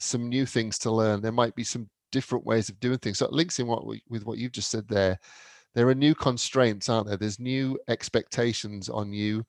some 0.00 0.28
new 0.28 0.46
things 0.46 0.78
to 0.80 0.90
learn. 0.90 1.22
There 1.22 1.32
might 1.32 1.54
be 1.54 1.64
some 1.64 1.88
different 2.14 2.46
ways 2.46 2.68
of 2.68 2.78
doing 2.78 2.98
things. 2.98 3.18
So 3.18 3.26
it 3.26 3.32
links 3.32 3.58
in 3.58 3.66
what 3.66 3.84
we, 3.84 4.00
with 4.08 4.24
what 4.24 4.38
you've 4.38 4.52
just 4.52 4.70
said 4.70 4.86
there. 4.88 5.18
There 5.74 5.88
are 5.88 5.94
new 5.94 6.14
constraints 6.14 6.88
aren't 6.88 7.08
there? 7.08 7.16
There's 7.16 7.40
new 7.40 7.76
expectations 7.88 8.88
on 8.88 9.12
you. 9.12 9.44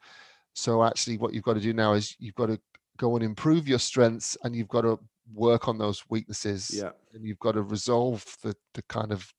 So 0.55 0.83
actually 0.83 1.17
what 1.19 1.31
you've 1.33 1.43
got 1.43 1.53
to 1.53 1.59
do 1.61 1.73
now 1.73 1.93
is 1.93 2.15
you've 2.17 2.33
got 2.33 2.47
to 2.47 2.59
go 2.97 3.15
and 3.15 3.23
improve 3.23 3.67
your 3.67 3.77
strengths 3.77 4.35
and 4.43 4.55
you've 4.55 4.75
got 4.77 4.81
to 4.81 4.99
work 5.31 5.67
on 5.67 5.77
those 5.77 6.03
weaknesses. 6.09 6.71
Yeah. 6.73 6.89
and 7.13 7.23
you've 7.23 7.39
got 7.39 7.51
to 7.51 7.61
resolve 7.61 8.25
the 8.41 8.55
the 8.73 8.81
kind 8.89 9.11
of 9.11 9.31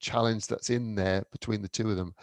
challenge 0.00 0.46
that's 0.46 0.68
in 0.68 0.94
there 0.94 1.24
between 1.32 1.62
the 1.62 1.68
two 1.68 1.90
of 1.90 1.96
them. 1.96 2.14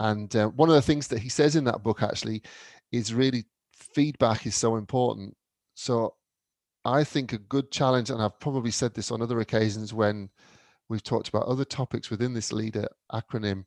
And 0.00 0.34
uh, 0.34 0.48
one 0.48 0.68
of 0.68 0.74
the 0.74 0.82
things 0.82 1.06
that 1.08 1.20
he 1.20 1.28
says 1.28 1.54
in 1.54 1.64
that 1.64 1.84
book 1.84 2.02
actually 2.02 2.42
is 2.90 3.14
really 3.14 3.44
feedback 3.72 4.46
is 4.46 4.56
so 4.56 4.74
important. 4.74 5.36
So 5.74 6.14
i 6.84 7.02
think 7.04 7.32
a 7.32 7.38
good 7.38 7.70
challenge 7.70 8.10
and 8.10 8.20
i've 8.22 8.38
probably 8.40 8.70
said 8.70 8.94
this 8.94 9.10
on 9.10 9.22
other 9.22 9.40
occasions 9.40 9.92
when 9.94 10.28
we've 10.88 11.02
talked 11.02 11.28
about 11.28 11.44
other 11.46 11.64
topics 11.64 12.10
within 12.10 12.34
this 12.34 12.52
leader 12.52 12.86
acronym 13.12 13.64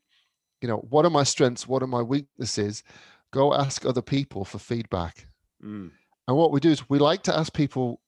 you 0.62 0.68
know 0.68 0.78
what 0.90 1.06
are 1.06 1.10
my 1.10 1.24
strengths 1.24 1.68
what 1.68 1.82
are 1.84 1.88
my 1.88 2.02
weaknesses 2.02 2.84
go 3.32 3.54
ask 3.54 3.86
other 3.86 4.02
people 4.02 4.44
for 4.46 4.60
feedback 4.60 5.28
Mm. 5.64 5.90
and 6.28 6.38
what 6.38 6.52
we 6.52 6.60
do 6.60 6.70
is 6.70 6.88
we 6.88 7.00
like 7.00 7.24
to 7.24 7.36
ask 7.36 7.52
people 7.52 8.00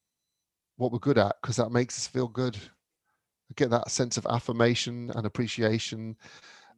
what 0.77 0.91
we're 0.91 0.99
good 0.99 1.17
at 1.17 1.35
because 1.41 1.55
that 1.55 1.71
makes 1.71 1.97
us 1.97 2.05
feel 2.07 2.27
good. 2.27 2.55
Get 3.55 3.71
that 3.71 3.89
sense 3.89 4.17
of 4.17 4.27
affirmation 4.29 5.11
and 5.15 5.25
appreciation. 5.25 6.15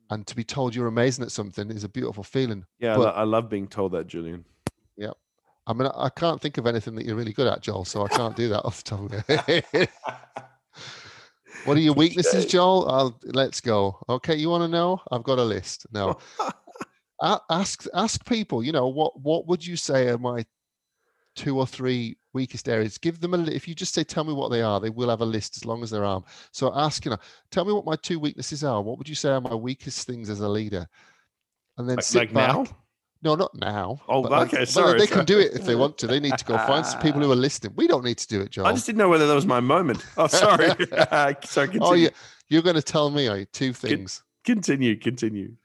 And 0.10 0.26
to 0.26 0.36
be 0.36 0.44
told 0.46 0.74
you're 0.74 0.88
amazing 0.88 1.24
at 1.26 1.32
something 1.32 1.70
is 1.70 1.84
a 1.84 1.90
beautiful 1.90 2.24
feeling. 2.24 2.66
Yeah, 2.80 2.94
I 2.94 2.98
But- 2.98 3.16
I 3.18 3.24
love 3.24 3.50
being 3.50 3.68
told 3.68 3.92
that, 3.92 4.08
Julian. 4.08 4.46
I 5.68 5.74
mean, 5.74 5.90
I 5.96 6.10
can't 6.10 6.42
think 6.42 6.58
of 6.58 6.66
anything 6.68 6.96
that 6.96 7.06
you're 7.06 7.16
really 7.16 7.34
good 7.34 7.48
at, 7.48 7.62
Joel, 7.62 7.86
so 7.86 8.04
I 8.04 8.08
can't 8.08 8.36
do 8.36 8.50
that 8.50 8.64
off 8.66 8.84
the 8.84 8.90
top 8.90 9.12
of 9.12 9.30
my 9.30 9.36
head. 9.72 9.90
What 11.66 11.78
are 11.78 11.82
your 11.82 11.94
weaknesses, 11.94 12.48
Joel? 12.48 12.90
I'll, 12.90 13.20
let's 13.24 13.62
go. 13.62 14.00
Okay, 14.10 14.36
you 14.36 14.50
want 14.50 14.64
to 14.64 14.68
know? 14.68 15.00
I've 15.12 15.22
got 15.24 15.38
a 15.38 15.44
list. 15.44 15.86
No, 15.92 16.18
ask 17.50 17.86
ask 17.94 18.26
people. 18.26 18.64
You 18.64 18.72
know 18.72 18.88
what? 18.88 19.20
What 19.20 19.46
would 19.48 19.64
you 19.66 19.76
say 19.76 20.08
are 20.10 20.18
my 20.18 20.44
two 21.36 21.60
or 21.60 21.68
three 21.68 22.18
weakest 22.34 22.68
areas? 22.68 22.98
Give 22.98 23.20
them 23.20 23.36
a. 23.36 23.44
If 23.44 23.68
you 23.68 23.76
just 23.76 23.94
say, 23.94 24.04
"Tell 24.04 24.24
me 24.24 24.34
what 24.34 24.50
they 24.50 24.64
are," 24.64 24.80
they 24.80 24.90
will 24.90 25.10
have 25.10 25.22
a 25.22 25.26
list 25.26 25.58
as 25.58 25.66
long 25.66 25.84
as 25.84 25.92
they're 25.92 26.06
armed. 26.06 26.26
So 26.52 26.74
ask, 26.76 27.06
you 27.06 27.12
know, 27.12 27.18
tell 27.52 27.66
me 27.66 27.74
what 27.74 27.86
my 27.86 27.96
two 27.96 28.20
weaknesses 28.20 28.64
are. 28.64 28.82
What 28.82 28.98
would 28.98 29.10
you 29.10 29.16
say 29.16 29.30
are 29.30 29.42
my 29.42 29.54
weakest 29.54 30.08
things 30.08 30.32
as 30.32 30.40
a 30.40 30.50
leader? 30.50 30.88
And 31.78 31.88
then 31.88 31.98
Like, 31.98 32.06
sit 32.06 32.18
like 32.18 32.34
back. 32.34 32.56
now? 32.56 32.66
No, 33.24 33.36
not 33.36 33.54
now. 33.54 34.02
Oh, 34.08 34.22
like, 34.22 34.48
okay, 34.48 34.62
but 34.62 34.68
sorry, 34.68 35.00
They 35.00 35.06
can 35.06 35.26
do 35.26 35.40
it 35.40 35.54
if 35.54 35.66
they 35.66 35.76
want 35.76 35.98
to. 36.00 36.08
They 36.08 36.20
need 36.20 36.38
to 36.38 36.46
go 36.46 36.58
find 36.58 36.86
some 36.86 37.00
people 37.02 37.22
who 37.22 37.32
are 37.32 37.36
listening. 37.36 37.74
We 37.76 37.88
don't 37.88 38.04
need 38.04 38.18
to 38.18 38.28
do 38.28 38.42
it, 38.42 38.50
John. 38.50 38.66
I 38.66 38.74
just 38.74 38.88
didn't 38.88 38.98
know 38.98 39.10
whether 39.10 39.28
that 39.28 39.36
was 39.36 39.46
my 39.46 39.60
moment. 39.60 40.04
Oh, 40.18 40.28
sorry. 40.28 40.70
sorry, 41.44 41.68
continue. 41.68 41.80
oh, 41.82 41.94
yeah. 41.94 42.10
You're 42.50 42.64
going 42.64 42.76
to 42.76 42.82
tell 42.82 43.12
me 43.12 43.28
are 43.28 43.38
you, 43.38 43.46
two 43.46 43.74
things. 43.74 44.24
Continue, 44.44 44.98
continue. 44.98 45.56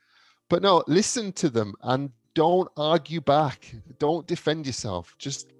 But 0.48 0.62
no, 0.62 0.84
listen 0.86 1.32
to 1.32 1.48
them 1.48 1.74
and 1.82 2.10
don't 2.34 2.68
argue 2.76 3.20
back. 3.22 3.74
Don't 3.98 4.26
defend 4.26 4.66
yourself. 4.66 5.16
Just 5.18 5.52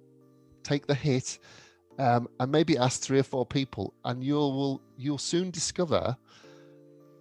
take 0.63 0.85
the 0.85 0.93
hit 0.93 1.39
um, 1.99 2.29
and 2.39 2.51
maybe 2.51 2.77
ask 2.77 3.01
three 3.01 3.19
or 3.19 3.23
four 3.23 3.45
people, 3.45 3.93
and 4.05 4.23
you'll 4.23 4.53
will 4.53 4.81
you'll 4.97 5.17
soon 5.17 5.49
discover 5.49 6.15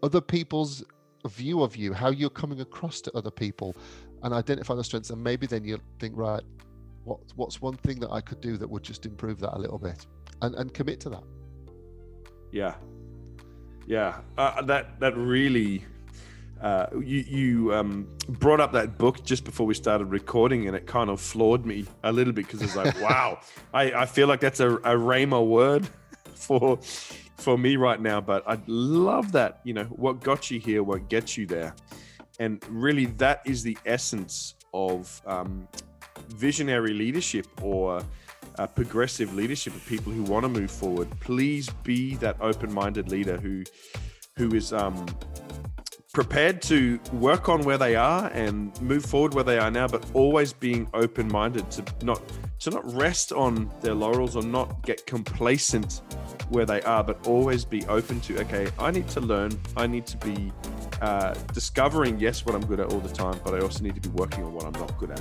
other 0.02 0.20
people's 0.20 0.84
view 1.24 1.62
of 1.62 1.76
you, 1.76 1.92
how 1.92 2.10
you're 2.10 2.30
coming 2.30 2.60
across 2.60 3.00
to 3.00 3.16
other 3.16 3.30
people, 3.30 3.74
and 4.22 4.34
identify 4.34 4.74
the 4.74 4.84
strengths. 4.84 5.10
And 5.10 5.22
maybe 5.22 5.46
then 5.46 5.64
you'll 5.64 5.80
think, 5.98 6.14
right, 6.16 6.42
what 7.04 7.20
what's 7.36 7.60
one 7.60 7.76
thing 7.76 8.00
that 8.00 8.10
I 8.10 8.20
could 8.20 8.40
do 8.40 8.56
that 8.56 8.68
would 8.68 8.82
just 8.82 9.06
improve 9.06 9.40
that 9.40 9.56
a 9.56 9.58
little 9.58 9.78
bit, 9.78 10.06
and 10.42 10.54
and 10.54 10.72
commit 10.74 11.00
to 11.00 11.10
that. 11.10 11.22
Yeah, 12.52 12.74
yeah. 13.86 14.20
Uh, 14.36 14.62
that 14.62 15.00
that 15.00 15.16
really. 15.16 15.84
Uh, 16.60 16.86
you 17.04 17.18
you 17.18 17.74
um, 17.74 18.08
brought 18.28 18.60
up 18.60 18.72
that 18.72 18.96
book 18.96 19.22
just 19.22 19.44
before 19.44 19.66
we 19.66 19.74
started 19.74 20.06
recording, 20.06 20.66
and 20.66 20.74
it 20.74 20.86
kind 20.86 21.10
of 21.10 21.20
floored 21.20 21.66
me 21.66 21.84
a 22.02 22.10
little 22.10 22.32
bit 22.32 22.46
because 22.46 22.62
it's 22.62 22.74
like, 22.74 22.98
wow, 23.02 23.38
I, 23.74 23.92
I 23.92 24.06
feel 24.06 24.26
like 24.26 24.40
that's 24.40 24.60
a, 24.60 24.70
a 24.76 24.96
Rhema 24.96 25.46
word 25.46 25.86
for 26.34 26.78
for 27.36 27.58
me 27.58 27.76
right 27.76 28.00
now. 28.00 28.22
But 28.22 28.42
I 28.48 28.58
love 28.66 29.32
that. 29.32 29.60
You 29.64 29.74
know, 29.74 29.84
what 29.84 30.20
got 30.22 30.50
you 30.50 30.58
here, 30.58 30.82
what 30.82 31.10
gets 31.10 31.36
you 31.36 31.44
there, 31.44 31.74
and 32.38 32.62
really 32.68 33.06
that 33.06 33.42
is 33.44 33.62
the 33.62 33.76
essence 33.86 34.54
of 34.74 35.20
um, 35.26 35.68
visionary 36.28 36.92
leadership 36.92 37.46
or 37.62 38.02
uh, 38.58 38.66
progressive 38.66 39.34
leadership 39.34 39.74
of 39.74 39.84
people 39.86 40.12
who 40.12 40.22
want 40.22 40.44
to 40.44 40.48
move 40.48 40.70
forward. 40.70 41.08
Please 41.20 41.68
be 41.82 42.14
that 42.16 42.36
open-minded 42.40 43.10
leader 43.10 43.36
who 43.38 43.64
who 44.36 44.54
is 44.54 44.72
um, 44.72 45.06
prepared 46.12 46.62
to 46.62 46.98
work 47.12 47.48
on 47.48 47.62
where 47.62 47.78
they 47.78 47.94
are 47.96 48.28
and 48.28 48.80
move 48.80 49.04
forward 49.04 49.34
where 49.34 49.44
they 49.44 49.58
are 49.58 49.70
now, 49.70 49.86
but 49.86 50.04
always 50.14 50.52
being 50.52 50.88
open-minded 50.94 51.70
to 51.70 51.84
not 52.02 52.22
to 52.58 52.70
not 52.70 52.90
rest 52.94 53.32
on 53.32 53.70
their 53.82 53.94
laurels 53.94 54.34
or 54.34 54.42
not 54.42 54.82
get 54.82 55.04
complacent 55.06 56.02
where 56.48 56.64
they 56.64 56.80
are, 56.82 57.04
but 57.04 57.26
always 57.26 57.64
be 57.64 57.84
open 57.86 58.20
to 58.20 58.40
okay, 58.40 58.68
I 58.78 58.90
need 58.90 59.08
to 59.08 59.20
learn, 59.20 59.58
I 59.76 59.86
need 59.86 60.06
to 60.06 60.16
be 60.18 60.52
uh, 61.00 61.34
discovering 61.52 62.18
yes 62.18 62.44
what 62.46 62.54
I'm 62.54 62.64
good 62.66 62.80
at 62.80 62.92
all 62.92 63.00
the 63.00 63.12
time, 63.12 63.38
but 63.44 63.54
I 63.54 63.60
also 63.60 63.82
need 63.82 63.94
to 63.94 64.00
be 64.00 64.08
working 64.10 64.44
on 64.44 64.52
what 64.52 64.64
I'm 64.64 64.72
not 64.72 64.96
good 64.98 65.10
at. 65.10 65.20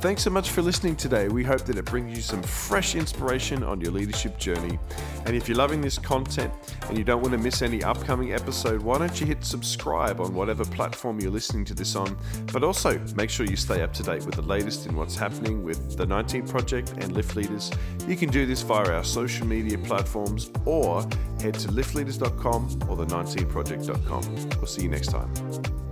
Thanks 0.00 0.22
so 0.22 0.30
much 0.30 0.50
for 0.50 0.62
listening 0.62 0.94
today. 0.94 1.26
We 1.26 1.42
hope 1.42 1.62
that 1.62 1.76
it 1.76 1.84
brings 1.86 2.16
you 2.16 2.22
some 2.22 2.40
fresh 2.40 2.94
inspiration 2.94 3.64
on 3.64 3.80
your 3.80 3.90
leadership 3.90 4.38
journey. 4.38 4.78
And 5.26 5.34
if 5.34 5.48
you're 5.48 5.58
loving 5.58 5.80
this 5.80 5.98
content 5.98 6.54
and 6.86 6.96
you 6.96 7.02
don't 7.02 7.20
want 7.20 7.32
to 7.32 7.38
miss 7.38 7.62
any 7.62 7.82
upcoming 7.82 8.32
episode, 8.32 8.80
why 8.80 8.98
don't 8.98 9.20
you 9.20 9.26
hit 9.26 9.44
subscribe 9.44 10.20
on 10.20 10.34
whatever 10.34 10.64
platform 10.64 11.18
you're 11.18 11.32
listening 11.32 11.64
to 11.64 11.74
this 11.74 11.96
on? 11.96 12.16
But 12.52 12.62
also 12.62 12.96
make 13.16 13.28
sure 13.28 13.44
you 13.44 13.56
stay 13.56 13.82
up 13.82 13.92
to 13.94 14.04
date 14.04 14.24
with 14.24 14.36
the 14.36 14.42
latest 14.42 14.86
in 14.86 14.94
what's 14.94 15.16
happening 15.16 15.64
with 15.64 15.96
the 15.96 16.06
19 16.06 16.46
Project 16.46 16.90
and 16.98 17.10
Lift 17.10 17.34
Leaders. 17.34 17.68
You 18.06 18.16
can 18.16 18.30
do 18.30 18.46
this 18.46 18.62
via 18.62 18.92
our 18.92 19.04
social 19.04 19.48
media 19.48 19.78
platforms 19.78 20.48
or 20.64 21.02
head 21.40 21.54
to 21.54 21.68
liftleaders.com 21.68 22.82
or 22.88 22.94
the 22.94 23.06
19project.com. 23.06 24.48
We'll 24.58 24.66
see 24.66 24.82
you 24.82 24.90
next 24.90 25.08
time. 25.08 25.87